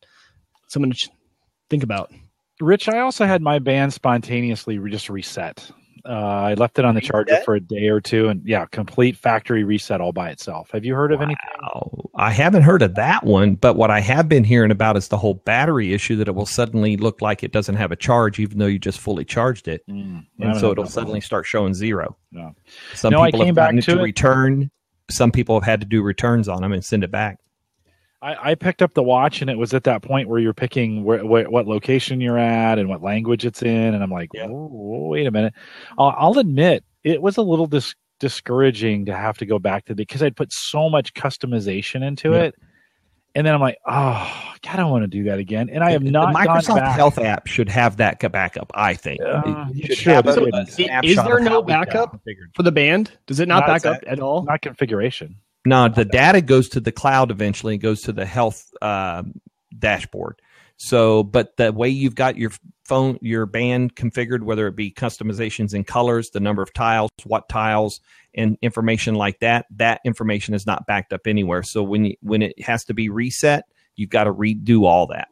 [0.69, 1.11] something to
[1.71, 2.13] think about.
[2.61, 5.71] Rich, I also had my band spontaneously just reset.
[6.05, 9.17] Uh, I left it on the charger for a day or two, and yeah, complete
[9.17, 10.71] factory reset all by itself.
[10.73, 11.27] Have you heard of wow.
[11.27, 12.11] anything?
[12.15, 15.17] I haven't heard of that one, but what I have been hearing about is the
[15.17, 18.59] whole battery issue that it will suddenly look like it doesn't have a charge, even
[18.59, 21.27] though you just fully charged it, mm, and so it'll suddenly that.
[21.27, 22.17] start showing zero.
[22.33, 22.55] No,
[22.95, 24.71] some no, people have gotten to, to return.
[25.11, 27.39] Some people have had to do returns on them and send it back.
[28.23, 31.03] I, I, picked up the watch and it was at that point where you're picking
[31.03, 34.47] where, where, what location you're at and what language it's in, and I'm like, yeah.
[34.49, 35.55] wait a minute.
[35.99, 39.95] I'll, I'll, admit it was a little dis- discouraging to have to go back to
[39.95, 42.45] the because I'd put so much customization into yeah.
[42.45, 42.55] it,
[43.35, 45.69] and then I'm like, oh, God, I don't want to do that again.
[45.71, 46.33] And I have not.
[46.33, 48.71] The Microsoft Health app should have that backup.
[48.75, 49.21] I think.
[49.21, 50.25] Uh, it should.
[50.27, 50.47] So
[51.03, 52.21] is there no backup
[52.55, 53.11] for the band?
[53.27, 54.45] Does it not, not back up at all?
[54.45, 55.37] Not configuration.
[55.65, 57.77] No, the data goes to the cloud eventually.
[57.77, 59.23] It goes to the health uh,
[59.79, 60.41] dashboard.
[60.77, 62.51] So, but the way you've got your
[62.85, 67.49] phone, your band configured, whether it be customizations in colors, the number of tiles, what
[67.49, 68.01] tiles,
[68.35, 71.63] and information like that, that information is not backed up anywhere.
[71.63, 75.29] So when you, when it has to be reset, you've got to redo all that.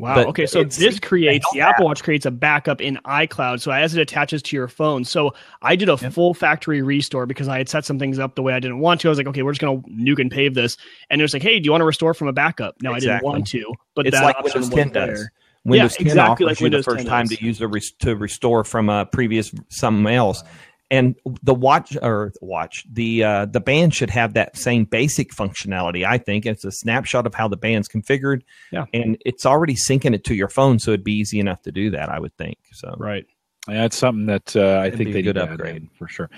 [0.00, 0.14] Wow.
[0.14, 0.46] But okay.
[0.46, 3.60] So this creates the Apple Watch creates a backup in iCloud.
[3.60, 5.04] So as it attaches to your phone.
[5.04, 6.14] So I did a yep.
[6.14, 9.02] full factory restore because I had set some things up the way I didn't want
[9.02, 9.08] to.
[9.08, 10.78] I was like, okay, we're just going to nuke and pave this.
[11.10, 12.76] And it was like, hey, do you want to restore from a backup?
[12.82, 13.10] No, exactly.
[13.10, 13.74] I didn't want to.
[13.94, 15.18] But it's that like Windows 10 does.
[15.18, 15.32] There.
[15.66, 17.90] Windows yeah, 10 exactly offers like you Windows the first time to use a res-
[17.90, 20.42] to restore from a previous something else
[20.90, 26.04] and the watch or watch the uh, the band should have that same basic functionality.
[26.04, 30.14] I think it's a snapshot of how the band's configured, yeah, and it's already syncing
[30.14, 32.08] it to your phone, so it'd be easy enough to do that.
[32.08, 32.94] I would think so.
[32.98, 33.26] Right.
[33.68, 36.30] Yeah, it's something that uh, I It'd think they good upgrade for sure.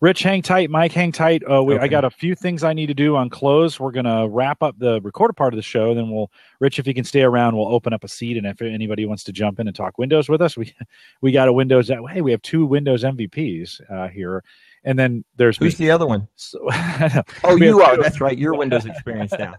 [0.00, 0.68] Rich, hang tight.
[0.70, 1.42] Mike, hang tight.
[1.50, 1.84] Uh, we, okay.
[1.84, 3.80] I got a few things I need to do on close.
[3.80, 5.94] We're gonna wrap up the recorded part of the show.
[5.94, 6.30] Then we'll,
[6.60, 8.36] Rich, if you can stay around, we'll open up a seat.
[8.36, 10.74] And if anybody wants to jump in and talk Windows with us, we
[11.22, 11.88] we got a Windows.
[11.88, 14.44] Hey, we have two Windows MVPs uh, here.
[14.84, 15.86] And then there's who's me.
[15.86, 16.28] the other one?
[16.36, 16.60] So,
[17.44, 18.00] oh, you are.
[18.00, 18.36] That's right.
[18.36, 19.54] Your Windows experience now.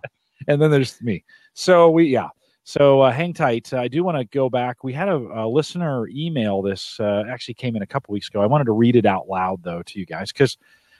[0.47, 1.23] and then there's me.
[1.53, 2.29] So we yeah.
[2.67, 3.71] So uh, hang tight.
[3.73, 4.83] I do want to go back.
[4.83, 8.41] We had a, a listener email this uh, actually came in a couple weeks ago.
[8.41, 10.57] I wanted to read it out loud though to you guys because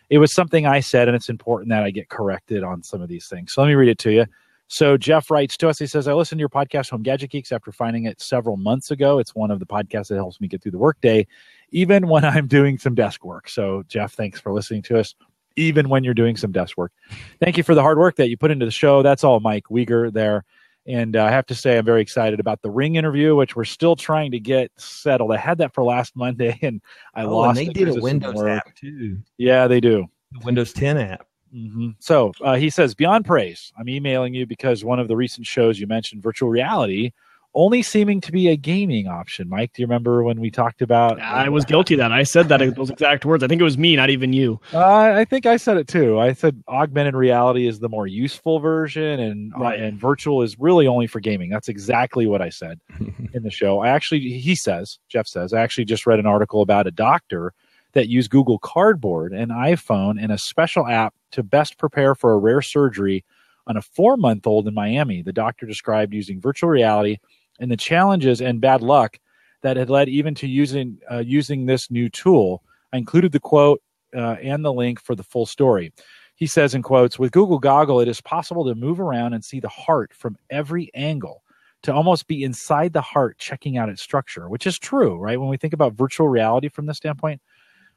[0.10, 3.10] it was something I said, and it's important that I get corrected on some of
[3.10, 3.52] these things.
[3.52, 4.26] So let me read it to you.
[4.70, 5.78] So Jeff writes to us.
[5.78, 8.90] He says, "I listened to your podcast, Home Gadget Geeks, after finding it several months
[8.90, 9.20] ago.
[9.20, 11.28] It's one of the podcasts that helps me get through the workday,
[11.72, 15.16] even when I'm doing some desk work." So Jeff, thanks for listening to us
[15.58, 16.94] even when you're doing some desk work.
[17.42, 19.02] Thank you for the hard work that you put into the show.
[19.02, 20.46] That's all, Mike Wieger there.
[20.88, 23.66] And uh, I have to say, I'm very excited about the ring interview, which we're
[23.66, 25.34] still trying to get settled.
[25.34, 26.82] I had that for last Monday, and
[27.14, 27.60] I oh, lost.
[27.60, 29.20] And they did a Windows app too.
[29.38, 30.08] Yeah, they do.
[30.32, 31.28] The Windows 10 app.
[31.54, 31.90] Mm-hmm.
[32.00, 35.80] So uh, he says, beyond praise, I'm emailing you because one of the recent shows
[35.80, 37.12] you mentioned virtual reality
[37.58, 39.50] only seeming to be a gaming option.
[39.50, 41.20] Mike, do you remember when we talked about?
[41.20, 42.12] I was guilty of that.
[42.12, 43.44] I said that those exact words.
[43.44, 44.62] I think it was me, not even you.
[44.72, 46.20] Uh, I think I said it too.
[46.20, 49.80] I said augmented reality is the more useful version, and uh, right.
[49.80, 51.50] uh, and virtual is really only for gaming.
[51.50, 52.80] That's exactly what I said
[53.34, 53.80] in the show.
[53.80, 57.54] I actually, he says, Jeff says, I actually just read an article about a doctor
[57.94, 62.38] that used Google Cardboard, an iPhone, and a special app to best prepare for a
[62.38, 63.26] rare surgery
[63.66, 65.24] on a four month old in Miami.
[65.24, 67.18] The doctor described using virtual reality
[67.60, 69.20] and the challenges and bad luck
[69.62, 72.64] that had led even to using uh, using this new tool.
[72.94, 73.82] I included the quote
[74.16, 75.94] uh, and the link for the full story.
[76.36, 79.60] He says in quotes, with Google Goggle, it is possible to move around and see
[79.60, 81.44] the heart from every angle,
[81.82, 85.40] to almost be inside the heart, checking out its structure, which is true, right?
[85.40, 87.42] When we think about virtual reality from this standpoint,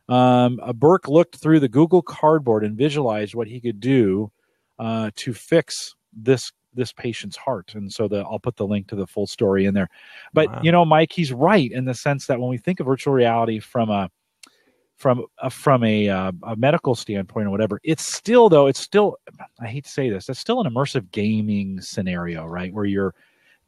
[0.08, 4.32] um, Burke looked through the Google Cardboard and visualized what he could do
[4.78, 8.96] uh, to fix this this patient's heart and so the, i'll put the link to
[8.96, 9.88] the full story in there
[10.32, 10.60] but wow.
[10.62, 13.58] you know mike he's right in the sense that when we think of virtual reality
[13.58, 14.10] from a
[15.00, 17.80] from uh, from a, uh, a medical standpoint or whatever.
[17.82, 18.66] It's still though.
[18.66, 19.16] It's still.
[19.58, 20.28] I hate to say this.
[20.28, 22.72] It's still an immersive gaming scenario, right?
[22.72, 23.14] Where you're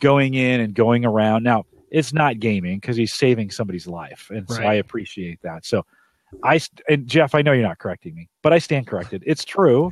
[0.01, 1.43] going in and going around.
[1.43, 4.57] Now it's not gaming because he's saving somebody's life, and right.
[4.57, 5.65] so I appreciate that.
[5.65, 5.87] So
[6.45, 9.25] I and Jeff, I know you're not correcting me, but I stand corrected.
[9.27, 9.91] It's true.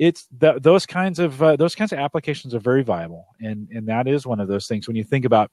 [0.00, 3.86] It's the, those kinds of uh, those kinds of applications are very viable, and and
[3.88, 5.50] that is one of those things when you think about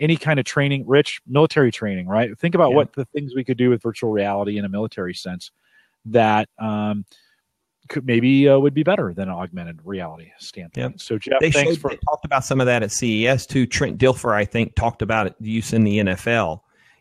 [0.00, 2.36] any kind of training, rich military training, right?
[2.38, 2.76] Think about yeah.
[2.76, 5.50] what the things we could do with virtual reality in a military sense
[6.06, 7.04] that um,
[7.90, 10.92] could maybe uh, would be better than an augmented reality standpoint.
[10.92, 11.00] Yep.
[11.00, 13.66] So Jeff, they thanks showed, for they talked about some of that at CES too.
[13.66, 16.60] Trent Dilfer, I think, talked about it use in the NFL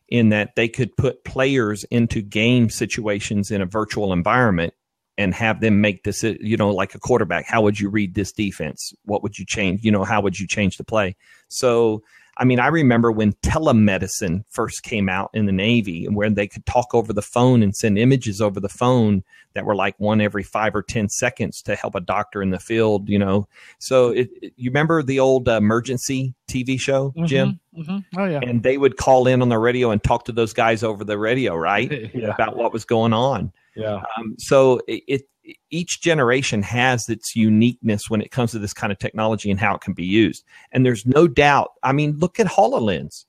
[0.10, 4.74] in that they could put players into game situations in a virtual environment
[5.22, 7.46] and have them make this uh, you know like a quarterback.
[7.46, 8.94] How would you read this defense?
[9.06, 9.84] What would you change?
[9.84, 11.16] You know how would you change the play?
[11.48, 12.04] So
[12.42, 16.66] I mean, I remember when telemedicine first came out in the Navy, where they could
[16.66, 19.24] talk over the phone and send images over the phone
[19.54, 22.58] that were like one every five or 10 seconds to help a doctor in the
[22.58, 23.48] field, you know.
[23.78, 27.60] So, it, it, you remember the old uh, emergency TV show, mm-hmm, Jim?
[27.78, 28.20] Mm-hmm.
[28.20, 28.40] Oh, yeah.
[28.42, 31.20] And they would call in on the radio and talk to those guys over the
[31.20, 32.12] radio, right?
[32.16, 32.30] yeah.
[32.30, 33.54] About what was going on.
[33.76, 34.02] Yeah.
[34.18, 35.28] Um, so, it,
[35.70, 39.76] each generation has its uniqueness when it comes to this kind of technology and how
[39.76, 40.44] it can be used.
[40.72, 41.72] And there's no doubt.
[41.84, 43.26] I mean, look at HoloLens.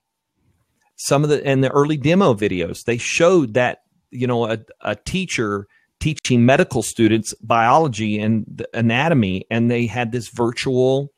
[0.96, 4.94] Some of the and the early demo videos, they showed that, you know, a, a
[4.94, 5.66] teacher
[6.00, 11.12] teaching medical students biology and anatomy, and they had this virtual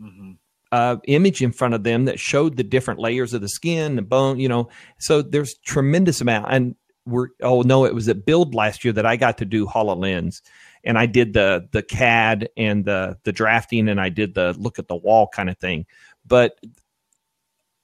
[0.00, 0.32] mm-hmm.
[0.72, 4.02] uh, image in front of them that showed the different layers of the skin, the
[4.02, 4.68] bone, you know.
[4.98, 6.52] So there's tremendous amount.
[6.52, 6.74] And
[7.06, 10.42] we're oh no, it was at Build last year that I got to do HoloLens,
[10.84, 14.78] and I did the the CAD and the the drafting, and I did the look
[14.78, 15.86] at the wall kind of thing.
[16.26, 16.58] But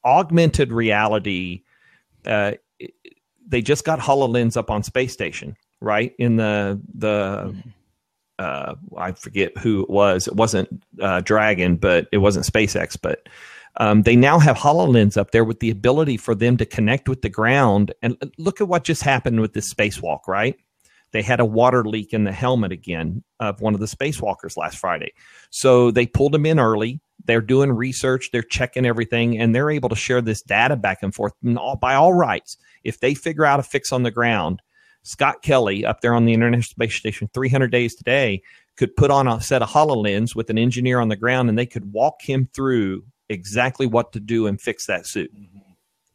[0.04, 1.62] augmented reality,
[2.24, 2.52] uh,
[3.46, 6.14] they just got HoloLens up on space station, right?
[6.18, 7.54] In the the
[8.38, 10.28] uh, I forget who it was.
[10.28, 13.28] It wasn't uh, Dragon, but it wasn't SpaceX, but
[13.78, 17.22] um, they now have HoloLens up there with the ability for them to connect with
[17.22, 17.94] the ground.
[18.02, 20.56] And look at what just happened with this spacewalk, right?
[21.12, 24.78] They had a water leak in the helmet again of one of the spacewalkers last
[24.78, 25.12] Friday.
[25.50, 27.00] So they pulled them in early.
[27.24, 31.14] They're doing research, they're checking everything, and they're able to share this data back and
[31.14, 32.56] forth and all, by all rights.
[32.84, 34.62] If they figure out a fix on the ground,
[35.02, 38.42] Scott Kelly up there on the International Space Station 300 days today
[38.76, 41.66] could put on a set of HoloLens with an engineer on the ground and they
[41.66, 45.58] could walk him through exactly what to do and fix that suit mm-hmm.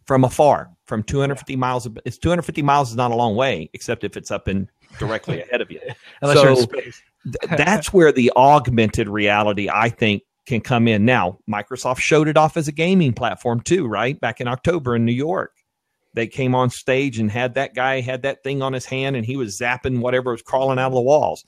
[0.06, 1.58] from afar, from 250 yeah.
[1.58, 1.88] miles.
[2.06, 4.68] It's 250 miles is not a long way, except if it's up and
[5.00, 5.80] directly ahead of you.
[6.24, 11.06] so th- that's where the augmented reality, I think, can come in.
[11.06, 14.20] Now, Microsoft showed it off as a gaming platform too, right?
[14.20, 15.54] Back in October in New York.
[16.14, 19.26] They came on stage and had that guy had that thing on his hand and
[19.26, 21.46] he was zapping whatever was crawling out of the walls.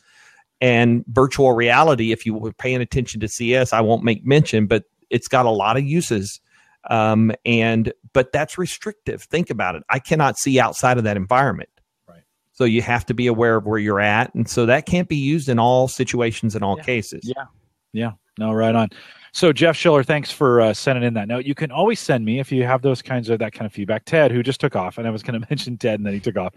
[0.62, 4.86] And virtual reality, if you were paying attention to CES, I won't make mention, but
[5.14, 6.42] it's got a lot of uses
[6.90, 9.24] um, and but that's restrictive.
[9.24, 9.84] Think about it.
[9.90, 11.70] I cannot see outside of that environment.
[12.08, 12.22] Right.
[12.52, 15.16] So you have to be aware of where you're at and so that can't be
[15.16, 16.84] used in all situations in all yeah.
[16.84, 17.22] cases.
[17.24, 17.46] Yeah.
[17.94, 18.12] Yeah.
[18.38, 18.90] No right on.
[19.32, 21.46] So jeff schiller thanks for uh, sending in that note.
[21.46, 24.06] You can always send me if you have those kinds of that kind of feedback.
[24.06, 26.20] Ted who just took off and i was going to mention ted and then he
[26.20, 26.54] took off.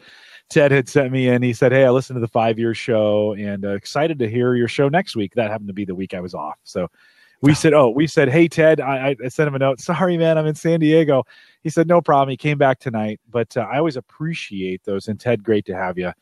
[0.48, 1.42] Ted had sent me in.
[1.42, 4.54] He said hey i listened to the five year show and uh, excited to hear
[4.54, 5.34] your show next week.
[5.34, 6.58] That happened to be the week i was off.
[6.64, 6.88] So
[7.42, 9.80] we said, "Oh, we said, hey Ted, I, I sent him a note.
[9.80, 11.24] Sorry, man, I'm in San Diego."
[11.62, 15.08] He said, "No problem." He came back tonight, but uh, I always appreciate those.
[15.08, 16.12] And Ted, great to have you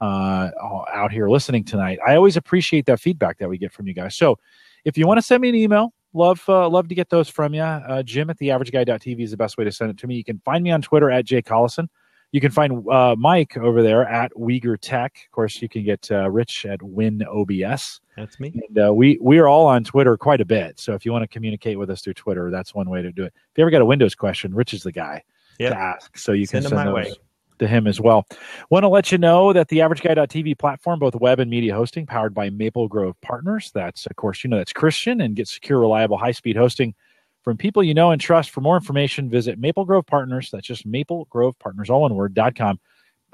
[0.00, 0.50] uh,
[0.92, 1.98] out here listening tonight.
[2.06, 4.16] I always appreciate that feedback that we get from you guys.
[4.16, 4.38] So,
[4.84, 7.54] if you want to send me an email, love uh, love to get those from
[7.54, 7.62] you.
[7.62, 10.16] Uh, Jim at theaverageguy.tv is the best way to send it to me.
[10.16, 11.88] You can find me on Twitter at Jay Collison.
[12.34, 15.16] You can find uh, Mike over there at Wieger Tech.
[15.24, 18.00] Of course, you can get uh, Rich at Win OBS.
[18.16, 18.60] That's me.
[18.68, 20.80] And uh, we we are all on Twitter quite a bit.
[20.80, 23.22] So if you want to communicate with us through Twitter, that's one way to do
[23.22, 23.32] it.
[23.36, 25.22] If you ever got a Windows question, Rich is the guy
[25.60, 25.74] yep.
[25.74, 26.18] to ask.
[26.18, 27.14] So you send can send those way.
[27.60, 28.26] to him as well.
[28.68, 32.34] Want to let you know that the AverageGuy.tv platform, both web and media hosting, powered
[32.34, 33.70] by Maple Grove Partners.
[33.72, 36.96] That's of course you know that's Christian and get secure, reliable, high speed hosting
[37.44, 38.50] from people you know and trust.
[38.50, 40.48] For more information, visit Maple Grove Partners.
[40.50, 42.80] That's just Maple Grove Partners, all one word, dot com.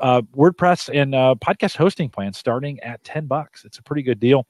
[0.01, 3.65] Uh, WordPress and uh, podcast hosting plan starting at 10 bucks.
[3.65, 4.47] It's a pretty good deal.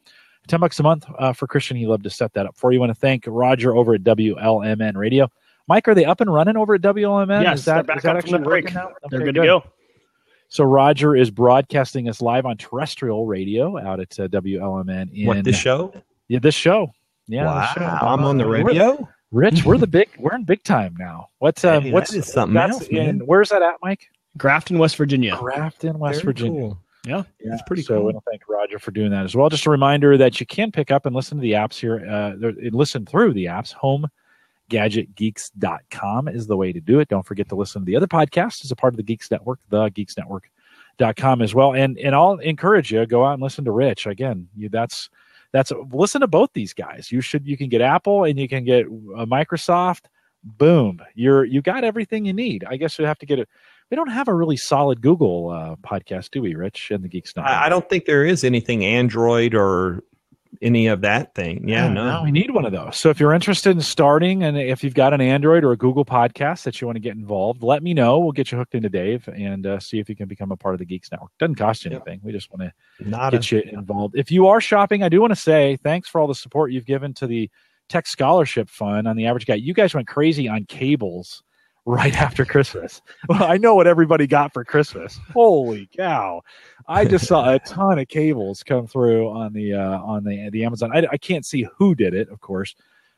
[0.46, 1.76] 10 bucks a month uh, for Christian.
[1.76, 2.80] He loved to set that up for you.
[2.80, 5.28] want to thank Roger over at WLMN Radio.
[5.66, 7.42] Mike, are they up and running over at WLMN?
[7.42, 8.74] Yes, is that, they're back is that actually break.
[8.74, 9.64] Okay, they're good, good, to go.
[10.48, 15.12] So Roger is broadcasting us live on terrestrial radio out at uh, WLMN.
[15.12, 15.92] In, what, this show?
[16.28, 16.92] Yeah, this show.
[17.26, 17.72] Yeah, wow.
[17.74, 17.82] Show.
[17.84, 19.08] I'm on the radio?
[19.32, 21.28] Rich, we're the big, we're in big time now.
[21.38, 22.86] What's uh, hey, what's something else?
[22.88, 24.10] In, where's that at, Mike?
[24.36, 25.36] Grafton, West Virginia.
[25.36, 26.60] Grafton, West Very Virginia.
[26.60, 26.78] cool.
[27.06, 28.02] Yeah, Yeah, That's pretty so cool.
[28.02, 29.48] I want to thank Roger for doing that as well.
[29.48, 32.34] Just a reminder that you can pick up and listen to the apps here, uh,
[32.72, 33.74] listen through the apps.
[34.70, 37.08] HomeGadgetGeeks.com is the way to do it.
[37.08, 39.60] Don't forget to listen to the other podcast as a part of the Geeks Network,
[39.70, 41.74] the geeksnetwork.com as well.
[41.74, 44.48] And and I'll encourage you go out and listen to Rich again.
[44.54, 45.08] You that's
[45.52, 47.10] that's listen to both these guys.
[47.10, 50.02] You should you can get Apple and you can get uh, Microsoft.
[50.42, 52.64] Boom, you're you got everything you need.
[52.68, 53.48] I guess you have to get it.
[53.90, 56.92] We don't have a really solid Google uh, podcast, do we, Rich?
[56.92, 57.52] And the Geeks Network.
[57.52, 60.04] I, I don't think there is anything Android or
[60.62, 61.68] any of that thing.
[61.68, 62.20] Yeah, Yeah, no.
[62.24, 62.96] we need one of those.
[62.98, 66.04] So if you're interested in starting, and if you've got an Android or a Google
[66.04, 68.18] podcast that you want to get involved, let me know.
[68.18, 70.74] We'll get you hooked into Dave and uh, see if you can become a part
[70.74, 71.30] of the Geeks Network.
[71.38, 71.98] Doesn't cost you Yeah.
[71.98, 72.20] anything.
[72.22, 74.16] We just want to Not get a, you involved.
[74.16, 76.86] If you are shopping, I do want to say thanks for all the support you've
[76.86, 77.48] given to the
[77.88, 79.54] Tech Scholarship Fund on the average guy.
[79.54, 81.42] You guys went crazy on cables
[81.86, 83.02] right after Christmas.
[83.28, 85.18] Well, I know what everybody got for Christmas.
[85.32, 86.42] Holy cow.
[86.88, 90.64] I just saw a ton of cables come through on the uh, on the the
[90.64, 90.90] Amazon.
[90.94, 92.74] I, I can't see who did it, of course,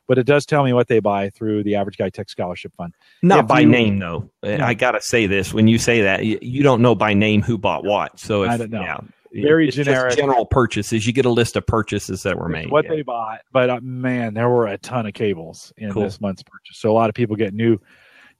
[0.07, 2.93] but it does tell me what they buy through the Average Guy Tech Scholarship Fund.
[3.21, 4.29] not if by you- name though.
[4.43, 4.57] No.
[4.63, 7.57] I gotta say this: when you say that, you, you don't know by name who
[7.57, 8.19] bought what.
[8.19, 8.81] So if, I don't know.
[8.81, 8.99] Yeah,
[9.41, 10.15] Very it's just generic.
[10.15, 11.07] general purchases.
[11.07, 12.69] You get a list of purchases that were made.
[12.69, 12.91] what yeah.
[12.91, 13.39] they bought.
[13.51, 16.03] But uh, man, there were a ton of cables in Cool.
[16.03, 16.77] this month's purchase.
[16.77, 17.79] So a lot of people get new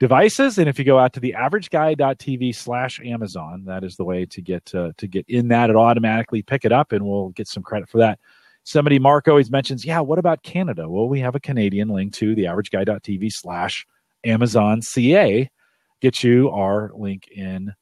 [0.03, 0.57] devices.
[0.57, 4.41] And if you go out to the averageguy.tv slash Amazon, that is the way to
[4.41, 5.69] get uh, to get in that.
[5.69, 8.19] It'll automatically pick it up and we'll get some credit for that.
[8.65, 10.89] Somebody, Mark, always mentions, yeah, what about Canada?
[10.89, 13.85] Well, we have a Canadian link to the averageguy.tv slash
[14.25, 15.49] Amazon CA.
[16.01, 17.73] Get you our link in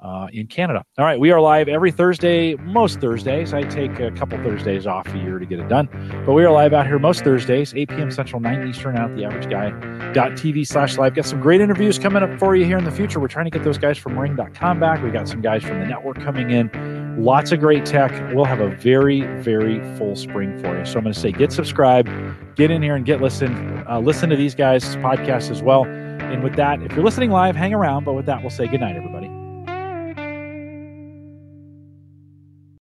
[0.00, 0.84] uh, in Canada.
[0.98, 3.54] All right, we are live every Thursday, most Thursdays.
[3.54, 5.88] I take a couple Thursdays off a year to get it done,
[6.26, 8.10] but we are live out here most Thursdays, 8 p.m.
[8.10, 11.14] Central, 9 Eastern, out at the average guy.tv slash live.
[11.14, 13.20] Got some great interviews coming up for you here in the future.
[13.20, 15.02] We're trying to get those guys from ring.com back.
[15.02, 16.70] We got some guys from the network coming in.
[17.18, 18.12] Lots of great tech.
[18.34, 20.84] We'll have a very, very full spring for you.
[20.84, 22.10] So I'm going to say get subscribed,
[22.56, 25.84] get in here and get listen, uh, listen to these guys' podcasts as well.
[25.84, 28.04] And with that, if you're listening live, hang around.
[28.04, 29.25] But with that, we'll say good night, everybody.